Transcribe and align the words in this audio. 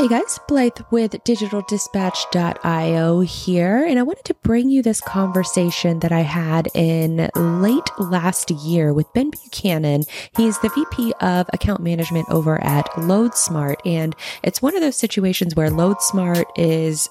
Hey 0.00 0.08
guys, 0.08 0.40
Blythe 0.48 0.78
with 0.90 1.12
digitaldispatch.io 1.12 3.20
here, 3.20 3.84
and 3.84 3.98
I 3.98 4.02
wanted 4.02 4.24
to 4.24 4.34
bring 4.34 4.70
you 4.70 4.82
this 4.82 4.98
conversation 4.98 5.98
that 5.98 6.10
I 6.10 6.20
had 6.20 6.68
in 6.74 7.28
late 7.36 7.90
last 7.98 8.50
year 8.50 8.94
with 8.94 9.12
Ben 9.12 9.28
Buchanan. 9.28 10.04
He's 10.38 10.58
the 10.60 10.70
VP 10.70 11.12
of 11.20 11.50
account 11.52 11.82
management 11.82 12.30
over 12.30 12.64
at 12.64 12.86
LoadSmart, 12.92 13.76
and 13.84 14.16
it's 14.42 14.62
one 14.62 14.74
of 14.74 14.80
those 14.80 14.96
situations 14.96 15.54
where 15.54 15.68
LoadSmart 15.68 16.46
is 16.56 17.10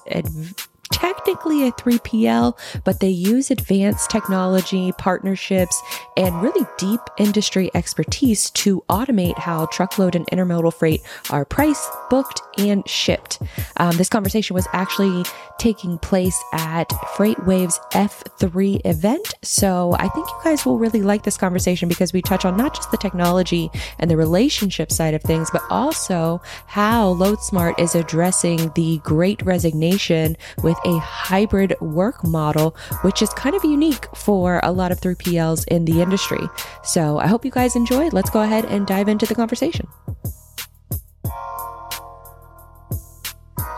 technically 0.92 1.66
a 1.66 1.72
3PL, 1.72 2.58
but 2.84 3.00
they 3.00 3.08
use 3.08 3.50
advanced 3.50 4.10
technology, 4.10 4.92
partnerships, 4.92 5.80
and 6.16 6.42
really 6.42 6.66
deep 6.78 7.00
industry 7.18 7.70
expertise 7.74 8.50
to 8.50 8.82
automate 8.88 9.38
how 9.38 9.66
truckload 9.66 10.14
and 10.14 10.26
intermodal 10.28 10.74
freight 10.74 11.00
are 11.30 11.44
priced, 11.44 11.90
booked, 12.10 12.42
and 12.58 12.86
shipped. 12.88 13.40
Um, 13.76 13.96
this 13.96 14.08
conversation 14.08 14.54
was 14.54 14.66
actually 14.72 15.24
taking 15.58 15.98
place 15.98 16.38
at 16.52 16.88
FreightWaves 16.88 17.78
F3 17.92 18.80
event. 18.84 19.34
So 19.42 19.94
I 19.98 20.08
think 20.08 20.26
you 20.26 20.36
guys 20.42 20.64
will 20.64 20.78
really 20.78 21.02
like 21.02 21.22
this 21.22 21.36
conversation 21.36 21.88
because 21.88 22.12
we 22.12 22.22
touch 22.22 22.44
on 22.44 22.56
not 22.56 22.74
just 22.74 22.90
the 22.90 22.96
technology 22.96 23.70
and 23.98 24.10
the 24.10 24.16
relationship 24.16 24.90
side 24.90 25.14
of 25.14 25.22
things, 25.22 25.50
but 25.50 25.62
also 25.70 26.40
how 26.66 27.14
LoadSmart 27.14 27.78
is 27.78 27.94
addressing 27.94 28.72
the 28.74 28.98
great 29.04 29.42
resignation 29.42 30.36
with 30.62 30.78
a 30.84 30.98
hybrid 30.98 31.74
work 31.80 32.24
model, 32.24 32.76
which 33.02 33.22
is 33.22 33.30
kind 33.30 33.54
of 33.54 33.64
unique 33.64 34.06
for 34.14 34.60
a 34.62 34.72
lot 34.72 34.92
of 34.92 35.00
3PLs 35.00 35.66
in 35.68 35.84
the 35.84 36.00
industry. 36.00 36.40
So 36.82 37.18
I 37.18 37.26
hope 37.26 37.44
you 37.44 37.50
guys 37.50 37.76
enjoyed. 37.76 38.12
Let's 38.12 38.30
go 38.30 38.42
ahead 38.42 38.64
and 38.64 38.86
dive 38.86 39.08
into 39.08 39.26
the 39.26 39.34
conversation. 39.34 39.86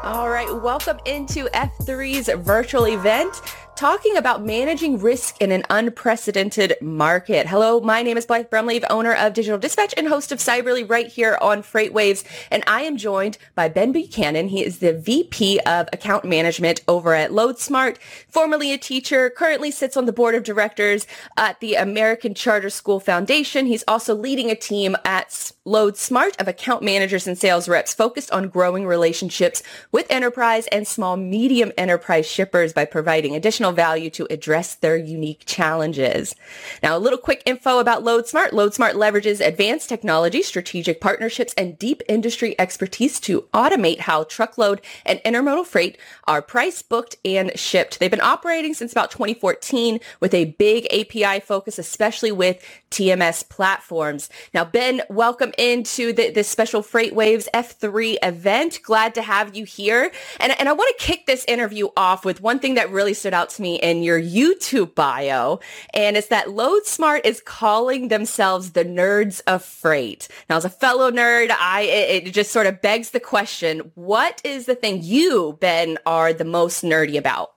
All 0.05 0.29
right, 0.29 0.53
welcome 0.63 0.99
into 1.07 1.47
F3's 1.55 2.29
virtual 2.45 2.89
event 2.89 3.41
talking 3.75 4.17
about 4.17 4.45
managing 4.45 4.99
risk 4.99 5.41
in 5.41 5.51
an 5.51 5.65
unprecedented 5.71 6.75
market. 6.81 7.47
Hello, 7.47 7.81
my 7.81 8.03
name 8.03 8.17
is 8.17 8.27
Blythe 8.27 8.51
Brumleve, 8.51 8.85
owner 8.91 9.15
of 9.15 9.33
Digital 9.33 9.59
Dispatch 9.59 9.95
and 9.97 10.09
host 10.09 10.31
of 10.31 10.39
Cyberly 10.39 10.89
right 10.89 11.07
here 11.07 11.39
on 11.41 11.63
FreightWaves. 11.63 12.25
And 12.51 12.63
I 12.67 12.83
am 12.83 12.97
joined 12.97 13.39
by 13.55 13.69
Ben 13.69 13.93
Buchanan. 13.93 14.49
He 14.49 14.65
is 14.65 14.79
the 14.79 14.93
VP 14.93 15.61
of 15.61 15.89
account 15.93 16.25
management 16.25 16.83
over 16.87 17.15
at 17.15 17.31
LoadSmart, 17.31 17.97
formerly 18.29 18.73
a 18.73 18.79
teacher, 18.79 19.31
currently 19.31 19.71
sits 19.71 19.97
on 19.97 20.07
the 20.07 20.13
board 20.13 20.35
of 20.35 20.45
directors 20.45 21.07
at 21.37 21.59
the 21.61 21.75
American 21.75 22.35
Charter 22.35 22.71
School 22.71 23.01
Foundation. 23.01 23.67
He's 23.67 23.85
also 23.89 24.15
leading 24.15 24.51
a 24.51 24.55
team 24.55 24.97
at 25.05 25.53
LoadSmart 25.67 26.41
of 26.41 26.49
account 26.49 26.83
managers 26.83 27.27
and 27.27 27.39
sales 27.39 27.69
reps 27.69 27.95
focused 27.95 28.31
on 28.33 28.49
growing 28.49 28.87
relationships 28.87 29.63
with 29.91 30.11
enterprise 30.11 30.67
and 30.69 30.87
small 30.87 31.17
medium 31.17 31.73
enterprise 31.79 32.27
shippers 32.27 32.73
by 32.73 32.85
providing 32.85 33.35
additional 33.35 33.62
additional 33.63 33.73
value 33.73 34.11
to 34.11 34.27
address 34.29 34.75
their 34.75 34.97
unique 34.97 35.45
challenges. 35.47 36.35
Now, 36.83 36.97
a 36.97 36.99
little 36.99 37.19
quick 37.19 37.43
info 37.47 37.79
about 37.79 38.03
LoadSmart. 38.03 38.51
LoadSmart 38.51 38.95
leverages 38.95 39.45
advanced 39.45 39.89
technology, 39.89 40.43
strategic 40.43 41.01
partnerships, 41.01 41.55
and 41.57 41.79
deep 41.79 42.03
industry 42.09 42.57
expertise 42.59 43.21
to 43.21 43.43
automate 43.55 44.01
how 44.01 44.25
truckload 44.25 44.81
and 45.07 45.21
intermodal 45.21 45.65
freight 45.65 45.97
are 46.27 46.43
priced, 46.43 46.89
booked, 46.89 47.17
and 47.25 47.57
shipped. 47.57 48.01
They've 48.01 48.11
been 48.11 48.21
operating 48.21 48.75
since 48.75 48.91
about 48.91 49.13
2014 49.13 50.01
with 50.19 50.35
a 50.35 50.57
big 50.59 50.87
API 50.93 51.39
focus, 51.39 51.79
especially 51.79 52.33
with 52.33 52.65
TMS 52.93 53.49
platforms. 53.49 54.29
Now, 54.55 54.65
Ben, 54.65 55.03
welcome 55.09 55.53
into 55.59 56.13
the, 56.13 56.31
this 56.31 56.49
special 56.49 56.83
FreightWaves 56.83 57.49
F3 57.55 58.19
event. 58.23 58.81
Glad 58.83 59.15
to 59.15 59.23
have 59.23 59.57
you 59.57 59.65
here. 59.65 60.13
And, 60.39 60.59
and 60.61 60.69
I 60.69 60.73
want 60.73 60.97
to 60.97 61.05
kick 61.05 61.27
this 61.27 61.45
interview 61.47 61.89
off 61.97 62.25
with 62.25 62.41
one 62.41 62.59
thing 62.59 62.75
that 62.75 62.91
really 62.91 63.15
stood 63.15 63.35
out 63.35 63.49
to 63.51 63.63
me 63.63 63.77
in 63.77 64.03
your 64.03 64.21
YouTube 64.21 64.95
bio, 64.95 65.61
and 65.95 66.17
it's 66.17 66.29
that 66.29 66.49
LoadSmart 66.49 67.25
is 67.25 67.41
calling 67.41 68.09
themselves 68.09 68.73
the 68.73 68.85
nerds 68.85 69.41
of 69.47 69.65
freight. 69.65 70.29
Now, 70.49 70.57
as 70.57 70.65
a 70.65 70.71
fellow 70.71 71.11
nerd, 71.11 71.51
I 71.51 71.83
it 71.83 72.33
just 72.33 72.53
sort 72.53 72.67
of 72.67 72.81
begs 72.81 73.11
the 73.11 73.21
question: 73.21 73.91
What 73.95 74.41
is 74.45 74.67
the 74.67 74.75
thing 74.75 75.03
you, 75.03 75.57
Ben, 75.61 75.99
are 76.07 76.33
the 76.33 76.45
most 76.45 76.85
nerdy 76.85 77.17
about? 77.17 77.53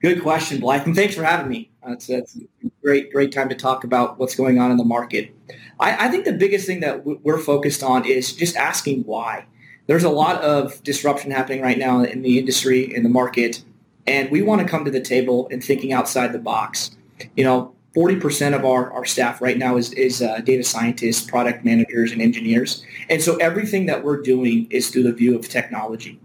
Good 0.00 0.22
question, 0.22 0.60
Blythe, 0.60 0.86
and 0.86 0.94
thanks 0.94 1.14
for 1.14 1.24
having 1.24 1.48
me. 1.48 1.70
It's 1.86 2.08
a 2.08 2.22
great, 2.82 3.12
great 3.12 3.32
time 3.32 3.48
to 3.48 3.54
talk 3.54 3.84
about 3.84 4.18
what's 4.18 4.34
going 4.34 4.58
on 4.58 4.70
in 4.70 4.76
the 4.76 4.84
market. 4.84 5.34
I, 5.80 6.06
I 6.06 6.08
think 6.08 6.24
the 6.24 6.32
biggest 6.32 6.66
thing 6.66 6.80
that 6.80 7.04
we're 7.04 7.38
focused 7.38 7.82
on 7.82 8.04
is 8.04 8.32
just 8.32 8.56
asking 8.56 9.02
why. 9.02 9.46
There's 9.86 10.04
a 10.04 10.10
lot 10.10 10.40
of 10.42 10.82
disruption 10.82 11.30
happening 11.30 11.60
right 11.60 11.78
now 11.78 12.02
in 12.02 12.22
the 12.22 12.38
industry, 12.38 12.94
in 12.94 13.02
the 13.02 13.08
market, 13.10 13.62
and 14.06 14.30
we 14.30 14.42
want 14.42 14.62
to 14.62 14.66
come 14.66 14.84
to 14.84 14.90
the 14.90 15.00
table 15.00 15.48
and 15.50 15.62
thinking 15.62 15.92
outside 15.92 16.32
the 16.32 16.38
box. 16.38 16.96
You 17.36 17.44
know, 17.44 17.74
40% 17.94 18.54
of 18.54 18.64
our, 18.64 18.92
our 18.92 19.04
staff 19.04 19.40
right 19.40 19.56
now 19.56 19.76
is, 19.76 19.92
is 19.92 20.20
uh, 20.20 20.40
data 20.40 20.64
scientists, 20.64 21.22
product 21.22 21.64
managers, 21.64 22.12
and 22.12 22.20
engineers. 22.20 22.84
And 23.08 23.22
so 23.22 23.36
everything 23.36 23.86
that 23.86 24.02
we're 24.02 24.20
doing 24.20 24.66
is 24.70 24.90
through 24.90 25.04
the 25.04 25.12
view 25.12 25.38
of 25.38 25.48
technology. 25.48 26.18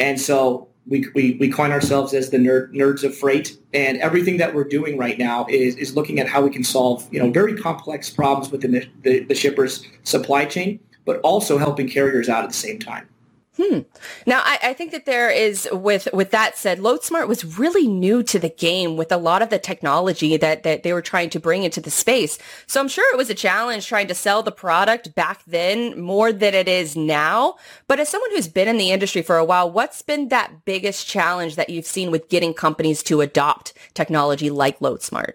And 0.00 0.20
so 0.20 0.68
we, 0.86 1.06
we, 1.14 1.36
we 1.38 1.48
coin 1.48 1.70
ourselves 1.70 2.12
as 2.12 2.30
the 2.30 2.38
nerd, 2.38 2.72
nerds 2.72 3.04
of 3.04 3.16
freight. 3.16 3.56
And 3.72 3.98
everything 3.98 4.36
that 4.38 4.54
we're 4.54 4.64
doing 4.64 4.98
right 4.98 5.18
now 5.18 5.46
is, 5.48 5.76
is 5.76 5.94
looking 5.94 6.18
at 6.18 6.28
how 6.28 6.42
we 6.42 6.50
can 6.50 6.64
solve, 6.64 7.06
you 7.12 7.18
know, 7.20 7.30
very 7.30 7.56
complex 7.56 8.10
problems 8.10 8.50
within 8.50 8.72
the, 8.72 8.88
the, 9.02 9.20
the 9.20 9.34
shipper's 9.34 9.86
supply 10.04 10.44
chain, 10.44 10.80
but 11.04 11.20
also 11.20 11.58
helping 11.58 11.88
carriers 11.88 12.28
out 12.28 12.44
at 12.44 12.50
the 12.50 12.56
same 12.56 12.78
time. 12.78 13.08
Hmm. 13.58 13.80
Now, 14.26 14.40
I, 14.44 14.58
I, 14.62 14.72
think 14.72 14.92
that 14.92 15.04
there 15.04 15.30
is, 15.30 15.68
with 15.70 16.08
with 16.14 16.30
that 16.30 16.56
said, 16.56 16.78
LoadSmart 16.78 17.28
was 17.28 17.58
really 17.58 17.86
new 17.86 18.22
to 18.22 18.38
the 18.38 18.48
game 18.48 18.96
with 18.96 19.12
a 19.12 19.18
lot 19.18 19.42
of 19.42 19.50
the 19.50 19.58
technology 19.58 20.38
that 20.38 20.62
that 20.62 20.84
they 20.84 20.94
were 20.94 21.02
trying 21.02 21.28
to 21.30 21.38
bring 21.38 21.62
into 21.62 21.78
the 21.78 21.90
space. 21.90 22.38
So 22.66 22.80
I'm 22.80 22.88
sure 22.88 23.12
it 23.12 23.18
was 23.18 23.28
a 23.28 23.34
challenge 23.34 23.86
trying 23.86 24.08
to 24.08 24.14
sell 24.14 24.42
the 24.42 24.52
product 24.52 25.14
back 25.14 25.42
then 25.46 26.00
more 26.00 26.32
than 26.32 26.54
it 26.54 26.66
is 26.66 26.96
now. 26.96 27.56
But 27.88 28.00
as 28.00 28.08
someone 28.08 28.30
who's 28.30 28.48
been 28.48 28.68
in 28.68 28.78
the 28.78 28.90
industry 28.90 29.20
for 29.20 29.36
a 29.36 29.44
while, 29.44 29.70
what's 29.70 30.00
been 30.00 30.28
that 30.28 30.64
biggest 30.64 31.06
challenge 31.06 31.56
that 31.56 31.68
you've 31.68 31.84
seen 31.84 32.10
with 32.10 32.30
getting 32.30 32.54
companies 32.54 33.02
to 33.02 33.20
adopt 33.20 33.74
technology 33.92 34.48
like 34.48 34.78
LoadSmart? 34.78 35.34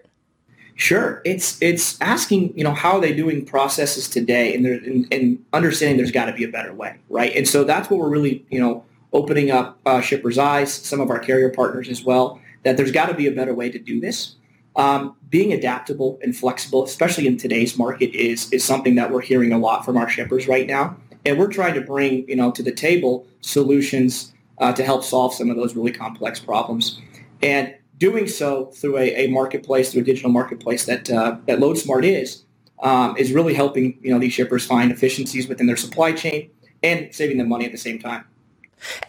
Sure, 0.78 1.20
it's 1.24 1.60
it's 1.60 2.00
asking 2.00 2.56
you 2.56 2.62
know 2.62 2.72
how 2.72 2.92
are 2.92 3.00
they 3.00 3.12
doing 3.12 3.44
processes 3.44 4.08
today, 4.08 4.54
and 4.54 4.64
and, 4.64 5.12
and 5.12 5.44
understanding 5.52 5.96
there's 5.96 6.12
got 6.12 6.26
to 6.26 6.32
be 6.32 6.44
a 6.44 6.48
better 6.48 6.72
way, 6.72 6.94
right? 7.08 7.34
And 7.34 7.48
so 7.48 7.64
that's 7.64 7.90
what 7.90 7.98
we're 7.98 8.08
really 8.08 8.46
you 8.48 8.60
know 8.60 8.84
opening 9.12 9.50
up 9.50 9.76
uh, 9.86 10.00
shippers' 10.00 10.38
eyes, 10.38 10.72
some 10.72 11.00
of 11.00 11.10
our 11.10 11.18
carrier 11.18 11.48
partners 11.50 11.88
as 11.88 12.04
well, 12.04 12.40
that 12.62 12.76
there's 12.76 12.92
got 12.92 13.06
to 13.06 13.14
be 13.14 13.26
a 13.26 13.32
better 13.32 13.52
way 13.52 13.68
to 13.68 13.78
do 13.80 14.00
this. 14.00 14.36
Um, 14.76 15.16
being 15.28 15.52
adaptable 15.52 16.16
and 16.22 16.36
flexible, 16.36 16.84
especially 16.84 17.26
in 17.26 17.38
today's 17.38 17.76
market, 17.76 18.14
is 18.14 18.48
is 18.52 18.62
something 18.64 18.94
that 18.94 19.10
we're 19.10 19.20
hearing 19.20 19.52
a 19.52 19.58
lot 19.58 19.84
from 19.84 19.96
our 19.96 20.08
shippers 20.08 20.46
right 20.46 20.68
now, 20.68 20.96
and 21.26 21.40
we're 21.40 21.50
trying 21.50 21.74
to 21.74 21.80
bring 21.80 22.24
you 22.28 22.36
know 22.36 22.52
to 22.52 22.62
the 22.62 22.70
table 22.70 23.26
solutions 23.40 24.32
uh, 24.58 24.72
to 24.74 24.84
help 24.84 25.02
solve 25.02 25.34
some 25.34 25.50
of 25.50 25.56
those 25.56 25.74
really 25.74 25.92
complex 25.92 26.38
problems. 26.38 27.00
And 27.42 27.74
doing 27.98 28.26
so 28.26 28.66
through 28.66 28.96
a, 28.96 29.26
a 29.26 29.26
marketplace, 29.28 29.92
through 29.92 30.02
a 30.02 30.04
digital 30.04 30.30
marketplace 30.30 30.86
that 30.86 31.10
uh, 31.10 31.36
that 31.46 31.58
LoadSmart 31.58 32.04
is, 32.04 32.44
um, 32.82 33.16
is 33.16 33.32
really 33.32 33.54
helping 33.54 33.98
you 34.00 34.12
know 34.12 34.18
these 34.18 34.32
shippers 34.32 34.64
find 34.64 34.90
efficiencies 34.90 35.48
within 35.48 35.66
their 35.66 35.76
supply 35.76 36.12
chain 36.12 36.50
and 36.82 37.14
saving 37.14 37.38
them 37.38 37.48
money 37.48 37.64
at 37.64 37.72
the 37.72 37.78
same 37.78 37.98
time. 37.98 38.24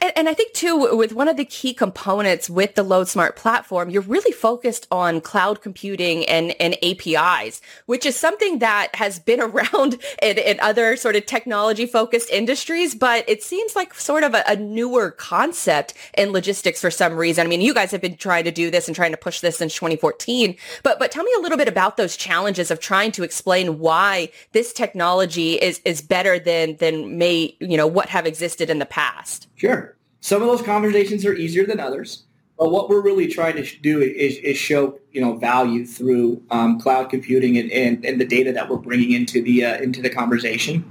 And, 0.01 0.11
and, 0.15 0.29
I 0.29 0.33
think 0.33 0.53
too, 0.53 0.95
with 0.95 1.13
one 1.13 1.27
of 1.27 1.37
the 1.37 1.45
key 1.45 1.73
components 1.73 2.49
with 2.49 2.75
the 2.75 2.83
LoadSmart 2.83 3.35
platform, 3.35 3.89
you're 3.89 4.01
really 4.01 4.31
focused 4.31 4.87
on 4.91 5.21
cloud 5.21 5.61
computing 5.61 6.25
and, 6.25 6.55
and 6.59 6.75
APIs, 6.83 7.61
which 7.85 8.05
is 8.05 8.15
something 8.15 8.59
that 8.59 8.95
has 8.95 9.19
been 9.19 9.41
around 9.49 9.99
in, 10.21 10.37
in 10.37 10.59
other 10.59 10.95
sort 10.95 11.15
of 11.15 11.25
technology 11.25 11.85
focused 11.85 12.29
industries, 12.29 12.95
but 12.95 13.27
it 13.27 13.43
seems 13.43 13.75
like 13.75 13.93
sort 13.93 14.23
of 14.23 14.33
a, 14.33 14.43
a, 14.47 14.55
newer 14.55 15.11
concept 15.11 15.93
in 16.17 16.31
logistics 16.31 16.81
for 16.81 16.91
some 16.91 17.15
reason. 17.15 17.45
I 17.45 17.49
mean, 17.49 17.61
you 17.61 17.73
guys 17.73 17.91
have 17.91 18.01
been 18.01 18.17
trying 18.17 18.43
to 18.43 18.51
do 18.51 18.69
this 18.69 18.87
and 18.87 18.95
trying 18.95 19.11
to 19.11 19.17
push 19.17 19.39
this 19.39 19.57
since 19.57 19.73
2014, 19.73 20.55
but, 20.83 20.99
but 20.99 21.11
tell 21.11 21.23
me 21.23 21.31
a 21.37 21.41
little 21.41 21.57
bit 21.57 21.67
about 21.67 21.97
those 21.97 22.15
challenges 22.17 22.71
of 22.71 22.79
trying 22.79 23.11
to 23.13 23.23
explain 23.23 23.79
why 23.79 24.29
this 24.51 24.73
technology 24.73 25.53
is, 25.53 25.79
is 25.85 26.01
better 26.01 26.39
than, 26.39 26.75
than 26.77 27.17
may, 27.17 27.55
you 27.59 27.77
know, 27.77 27.87
what 27.87 28.09
have 28.09 28.25
existed 28.25 28.69
in 28.69 28.79
the 28.79 28.85
past. 28.85 29.47
Sure. 29.59 29.97
Some 30.21 30.41
of 30.41 30.47
those 30.47 30.61
conversations 30.61 31.25
are 31.25 31.33
easier 31.33 31.65
than 31.65 31.79
others. 31.79 32.23
But 32.57 32.71
what 32.71 32.89
we're 32.89 33.01
really 33.01 33.27
trying 33.27 33.55
to 33.55 33.79
do 33.79 34.01
is, 34.01 34.37
is 34.37 34.57
show 34.57 34.99
you 35.13 35.21
know 35.21 35.37
value 35.37 35.85
through 35.85 36.43
um, 36.51 36.79
cloud 36.79 37.09
computing 37.09 37.57
and, 37.57 37.71
and, 37.71 38.03
and, 38.03 38.19
the 38.19 38.25
data 38.25 38.51
that 38.51 38.69
we're 38.69 38.77
bringing 38.77 39.13
into 39.13 39.41
the 39.41 39.63
uh, 39.63 39.77
into 39.77 40.01
the 40.01 40.09
conversation. 40.09 40.83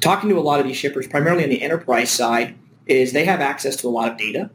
Talking 0.00 0.30
to 0.30 0.38
a 0.38 0.40
lot 0.40 0.58
of 0.58 0.66
these 0.66 0.76
shippers, 0.76 1.06
primarily 1.06 1.44
on 1.44 1.50
the 1.50 1.60
enterprise 1.60 2.10
side, 2.10 2.54
is 2.86 3.12
they 3.12 3.26
have 3.26 3.40
access 3.40 3.76
to 3.76 3.88
a 3.88 3.90
lot 3.90 4.10
of 4.10 4.16
data, 4.16 4.50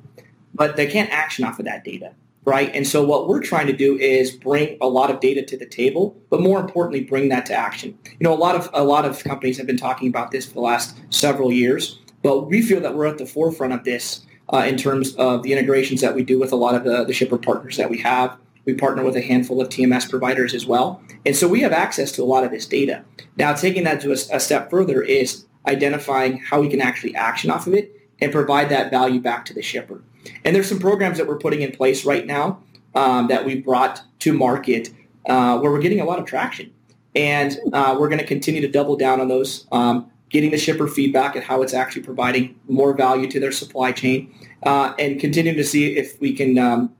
but 0.55 0.75
they 0.77 0.87
can't 0.87 1.11
action 1.11 1.45
off 1.45 1.59
of 1.59 1.65
that 1.65 1.83
data, 1.83 2.13
right? 2.43 2.71
And 2.73 2.87
so 2.87 3.05
what 3.05 3.29
we're 3.29 3.43
trying 3.43 3.67
to 3.67 3.73
do 3.73 3.95
is 3.95 4.31
bring 4.31 4.79
a 4.81 4.87
lot 4.87 5.11
of 5.11 5.19
data 5.19 5.43
to 5.43 5.57
the 5.57 5.67
table, 5.67 6.19
but 6.31 6.41
more 6.41 6.59
importantly, 6.59 7.01
bring 7.01 7.29
that 7.29 7.45
to 7.45 7.53
action. 7.53 7.97
You 8.03 8.17
know, 8.21 8.33
a 8.33 8.35
lot 8.35 8.55
of 8.55 8.67
a 8.73 8.83
lot 8.83 9.05
of 9.05 9.23
companies 9.23 9.57
have 9.57 9.67
been 9.67 9.77
talking 9.77 10.09
about 10.09 10.31
this 10.31 10.47
for 10.47 10.55
the 10.55 10.61
last 10.61 10.97
several 11.11 11.53
years 11.53 11.99
But 12.23 12.47
we 12.47 12.61
feel 12.61 12.79
that 12.81 12.95
we're 12.95 13.07
at 13.07 13.17
the 13.17 13.25
forefront 13.25 13.73
of 13.73 13.83
this 13.83 14.25
uh, 14.53 14.65
in 14.67 14.77
terms 14.77 15.15
of 15.15 15.43
the 15.43 15.53
integrations 15.53 16.01
that 16.01 16.15
we 16.15 16.23
do 16.23 16.39
with 16.39 16.51
a 16.51 16.55
lot 16.55 16.75
of 16.75 16.83
the, 16.83 17.03
the 17.03 17.13
shipper 17.13 17.37
partners 17.37 17.77
that 17.77 17.89
we 17.89 17.99
have. 17.99 18.37
We 18.65 18.73
partner 18.73 19.03
with 19.03 19.15
a 19.15 19.21
handful 19.21 19.61
of 19.61 19.69
TMS 19.69 20.09
providers 20.09 20.53
as 20.53 20.65
well. 20.65 21.01
And 21.25 21.35
so 21.35 21.47
we 21.47 21.61
have 21.61 21.71
access 21.71 22.11
to 22.13 22.23
a 22.23 22.25
lot 22.25 22.43
of 22.43 22.51
this 22.51 22.65
data. 22.65 23.03
Now, 23.37 23.53
taking 23.53 23.83
that 23.85 24.01
to 24.01 24.09
a, 24.09 24.35
a 24.35 24.39
step 24.39 24.69
further 24.69 25.01
is 25.01 25.45
identifying 25.65 26.37
how 26.37 26.61
we 26.61 26.69
can 26.69 26.81
actually 26.81 27.15
action 27.15 27.49
off 27.49 27.67
of 27.67 27.73
it 27.73 27.93
and 28.19 28.31
provide 28.31 28.69
that 28.69 28.89
value 28.89 29.19
back 29.19 29.45
to 29.45 29.53
the 29.53 29.61
shipper. 29.61 30.01
And 30.43 30.55
there's 30.55 30.67
some 30.67 30.79
programs 30.79 31.17
that 31.17 31.27
we're 31.27 31.37
putting 31.37 31.61
in 31.61 31.71
place 31.71 32.05
right 32.05 32.25
now 32.25 32.61
um, 32.95 33.27
that 33.27 33.45
we 33.45 33.55
brought 33.55 34.01
to 34.19 34.33
market 34.33 34.89
uh, 35.27 35.59
where 35.59 35.71
we're 35.71 35.81
getting 35.81 35.99
a 35.99 36.05
lot 36.05 36.19
of 36.19 36.25
traction. 36.25 36.73
And 37.15 37.57
uh, 37.73 37.95
we're 37.99 38.09
going 38.09 38.19
to 38.19 38.25
continue 38.25 38.61
to 38.61 38.67
double 38.67 38.95
down 38.95 39.19
on 39.19 39.27
those, 39.27 39.67
um, 39.71 40.11
getting 40.29 40.51
the 40.51 40.57
shipper 40.57 40.87
feedback 40.87 41.35
and 41.35 41.43
how 41.43 41.61
it's 41.61 41.73
actually 41.73 42.03
providing 42.03 42.55
more 42.67 42.93
value 42.93 43.29
to 43.31 43.39
their 43.39 43.51
supply 43.51 43.91
chain, 43.91 44.33
uh, 44.63 44.93
and 44.99 45.19
continuing 45.19 45.57
to 45.57 45.63
see 45.63 45.97
if 45.97 46.19
we 46.19 46.33
can 46.33 46.57
um, 46.57 46.93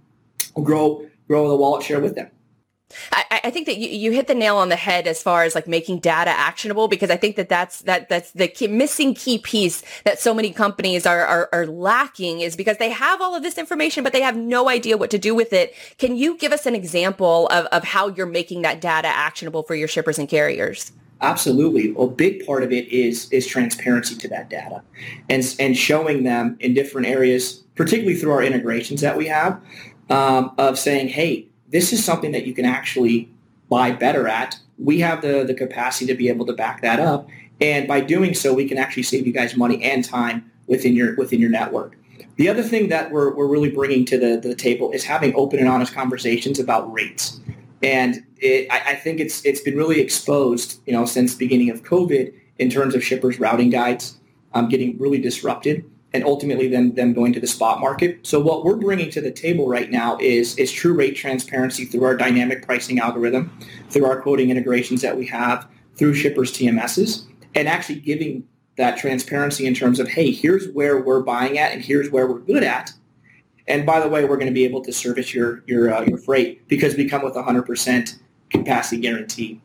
grow 0.63 1.06
grow 1.27 1.50
the 1.50 1.56
wallet 1.56 1.83
share 1.83 2.00
with 2.00 2.15
them. 2.15 2.29
I, 3.12 3.41
I, 3.44 3.51
think 3.51 3.65
that 3.65 3.77
you, 3.77 3.89
you 3.89 4.12
hit 4.12 4.27
the 4.27 4.33
nail 4.33 4.56
on 4.56 4.69
the 4.69 4.77
head 4.77 5.07
as 5.07 5.21
far 5.21 5.44
as 5.44 5.56
like 5.56 5.68
making 5.68 6.00
data 6.00 6.29
actionable 6.29 6.88
because 6.88 7.09
I 7.09 7.18
think 7.18 7.35
that 7.35 7.50
that's 7.50 7.81
that 7.81 8.07
that's 8.07 8.31
the 8.31 8.47
key, 8.47 8.68
missing 8.68 9.13
key 9.13 9.39
piece 9.39 9.83
that 10.06 10.19
so 10.19 10.33
many 10.33 10.51
companies 10.51 11.06
are, 11.06 11.25
are 11.25 11.50
are 11.51 11.68
lacking 11.68 12.39
is 12.39 12.56
because 12.56 12.77
they 12.77 12.89
have 12.89 13.19
all 13.21 13.35
of 13.35 13.44
this 13.44 13.57
information 13.57 14.06
but 14.06 14.13
they 14.13 14.21
have 14.21 14.38
no 14.38 14.69
idea 14.69 14.97
what 14.97 15.09
to 15.12 15.18
do 15.18 15.35
with 15.35 15.51
it. 15.51 15.74
Can 15.97 16.15
you 16.15 16.38
give 16.38 16.53
us 16.53 16.65
an 16.65 16.75
example 16.75 17.47
of, 17.50 17.65
of 17.68 17.83
how 17.83 18.07
you're 18.07 18.25
making 18.25 18.62
that 18.62 18.79
data 18.79 19.09
actionable 19.09 19.63
for 19.63 19.75
your 19.75 19.89
shippers 19.89 20.18
and 20.18 20.29
carriers? 20.29 20.94
Absolutely. 21.22 21.96
A 21.98 22.08
big 22.08 22.46
part 22.46 22.64
of 22.64 22.72
it 22.72 22.88
is 22.90 23.31
is 23.31 23.48
transparency 23.48 24.16
to 24.16 24.28
that 24.28 24.50
data, 24.50 24.84
and 25.30 25.56
and 25.60 25.75
showing 25.75 26.24
them 26.24 26.58
in 26.60 26.74
different 26.74 27.08
areas, 27.08 27.64
particularly 27.75 28.16
through 28.16 28.31
our 28.31 28.44
integrations 28.44 29.02
that 29.02 29.18
we 29.18 29.28
have, 29.28 29.60
um, 30.10 30.54
of 30.58 30.78
saying, 30.78 31.10
hey 31.10 31.48
this 31.69 31.92
is 31.94 32.04
something 32.04 32.31
that 32.31 32.46
you 32.46 32.54
can 32.54 32.66
actually 32.66 33.30
buy 33.69 33.92
better 33.92 34.28
at. 34.28 34.60
We 34.78 35.00
have 35.00 35.22
the, 35.22 35.44
the 35.44 35.54
capacity 35.54 36.06
to 36.08 36.16
be 36.16 36.30
able 36.30 36.46
to 36.46 36.54
back 36.54 36.81
that 36.81 37.00
up. 37.00 37.28
And 37.60 37.88
by 37.88 38.02
doing 38.02 38.34
so, 38.34 38.54
we 38.54 38.68
can 38.68 38.78
actually 38.78 39.04
save 39.04 39.25
you 39.25 39.34
guys 39.34 39.56
money 39.56 39.84
and 39.84 40.06
time 40.06 40.50
within 40.68 40.96
your 40.96 41.16
within 41.16 41.40
your 41.40 41.50
network. 41.50 41.98
The 42.36 42.50
other 42.50 42.62
thing 42.62 42.90
that 42.90 43.12
we're, 43.12 43.34
we're 43.34 43.48
really 43.48 43.72
bringing 43.72 44.06
to 44.06 44.18
the, 44.18 44.38
the 44.38 44.54
table 44.54 44.92
is 44.92 45.04
having 45.04 45.34
open 45.36 45.58
and 45.58 45.68
honest 45.68 45.94
conversations 45.94 46.60
about 46.60 46.92
rates. 46.94 47.40
And 47.81 48.24
it, 48.42 48.68
I, 48.72 48.92
I 48.92 48.95
think 48.95 49.19
it's 49.19 49.44
it's 49.45 49.62
been 49.62 49.75
really 49.75 50.00
exposed, 50.00 50.80
you 50.86 50.94
know, 50.94 51.06
since 51.06 51.36
the 51.36 51.45
beginning 51.45 51.69
of 51.69 51.84
COVID 51.84 52.34
in 52.60 52.69
terms 52.69 52.95
of 52.95 53.04
shippers 53.04 53.39
routing 53.39 53.69
guides 53.69 54.18
um, 54.54 54.69
getting 54.69 54.98
really 54.98 55.19
disrupted 55.19 55.86
and 56.13 56.24
ultimately 56.24 56.68
then 56.68 56.95
them 56.95 57.13
going 57.13 57.34
to 57.34 57.39
the 57.39 57.48
spot 57.48 57.80
market. 57.80 58.25
So 58.25 58.39
what 58.39 58.63
we're 58.63 58.78
bringing 58.78 59.12
to 59.12 59.22
the 59.22 59.31
table 59.31 59.68
right 59.68 59.92
now 59.92 60.18
is, 60.19 60.57
is 60.57 60.72
true 60.72 60.94
rate 60.94 61.16
transparency 61.16 61.86
through 61.86 62.06
our 62.06 62.16
dynamic 62.16 62.66
pricing 62.66 63.00
algorithm, 63.00 63.57
through 63.89 64.06
our 64.06 64.22
quoting 64.22 64.50
integrations 64.50 65.01
that 65.01 65.18
we 65.18 65.25
have, 65.28 65.68
through 65.95 66.13
shippers 66.13 66.51
TMSs, 66.51 67.25
and 67.56 67.68
actually 67.68 68.00
giving 68.00 68.48
that 68.78 68.98
transparency 68.98 69.66
in 69.66 69.74
terms 69.74 70.00
of, 70.00 70.07
hey, 70.07 70.31
here's 70.31 70.69
where 70.69 71.01
we're 71.01 71.22
buying 71.22 71.57
at 71.57 71.74
and 71.74 71.84
here's 71.84 72.10
where 72.10 72.28
we're 72.28 72.39
good 72.39 72.63
at. 72.63 72.94
And 73.68 73.86
by 73.86 74.00
the 74.00 74.07
way, 74.07 74.24
we're 74.24 74.38
going 74.38 74.48
to 74.48 74.54
be 74.54 74.63
able 74.63 74.84
to 74.86 74.94
service 74.94 75.34
your, 75.34 75.63
your, 75.68 75.94
uh, 75.94 76.01
your 76.04 76.18
freight 76.18 76.68
because 76.69 76.95
we 76.95 77.10
come 77.10 77.22
with 77.22 77.34
100% 77.34 78.18
capacity 78.50 79.02
guarantee. 79.02 79.62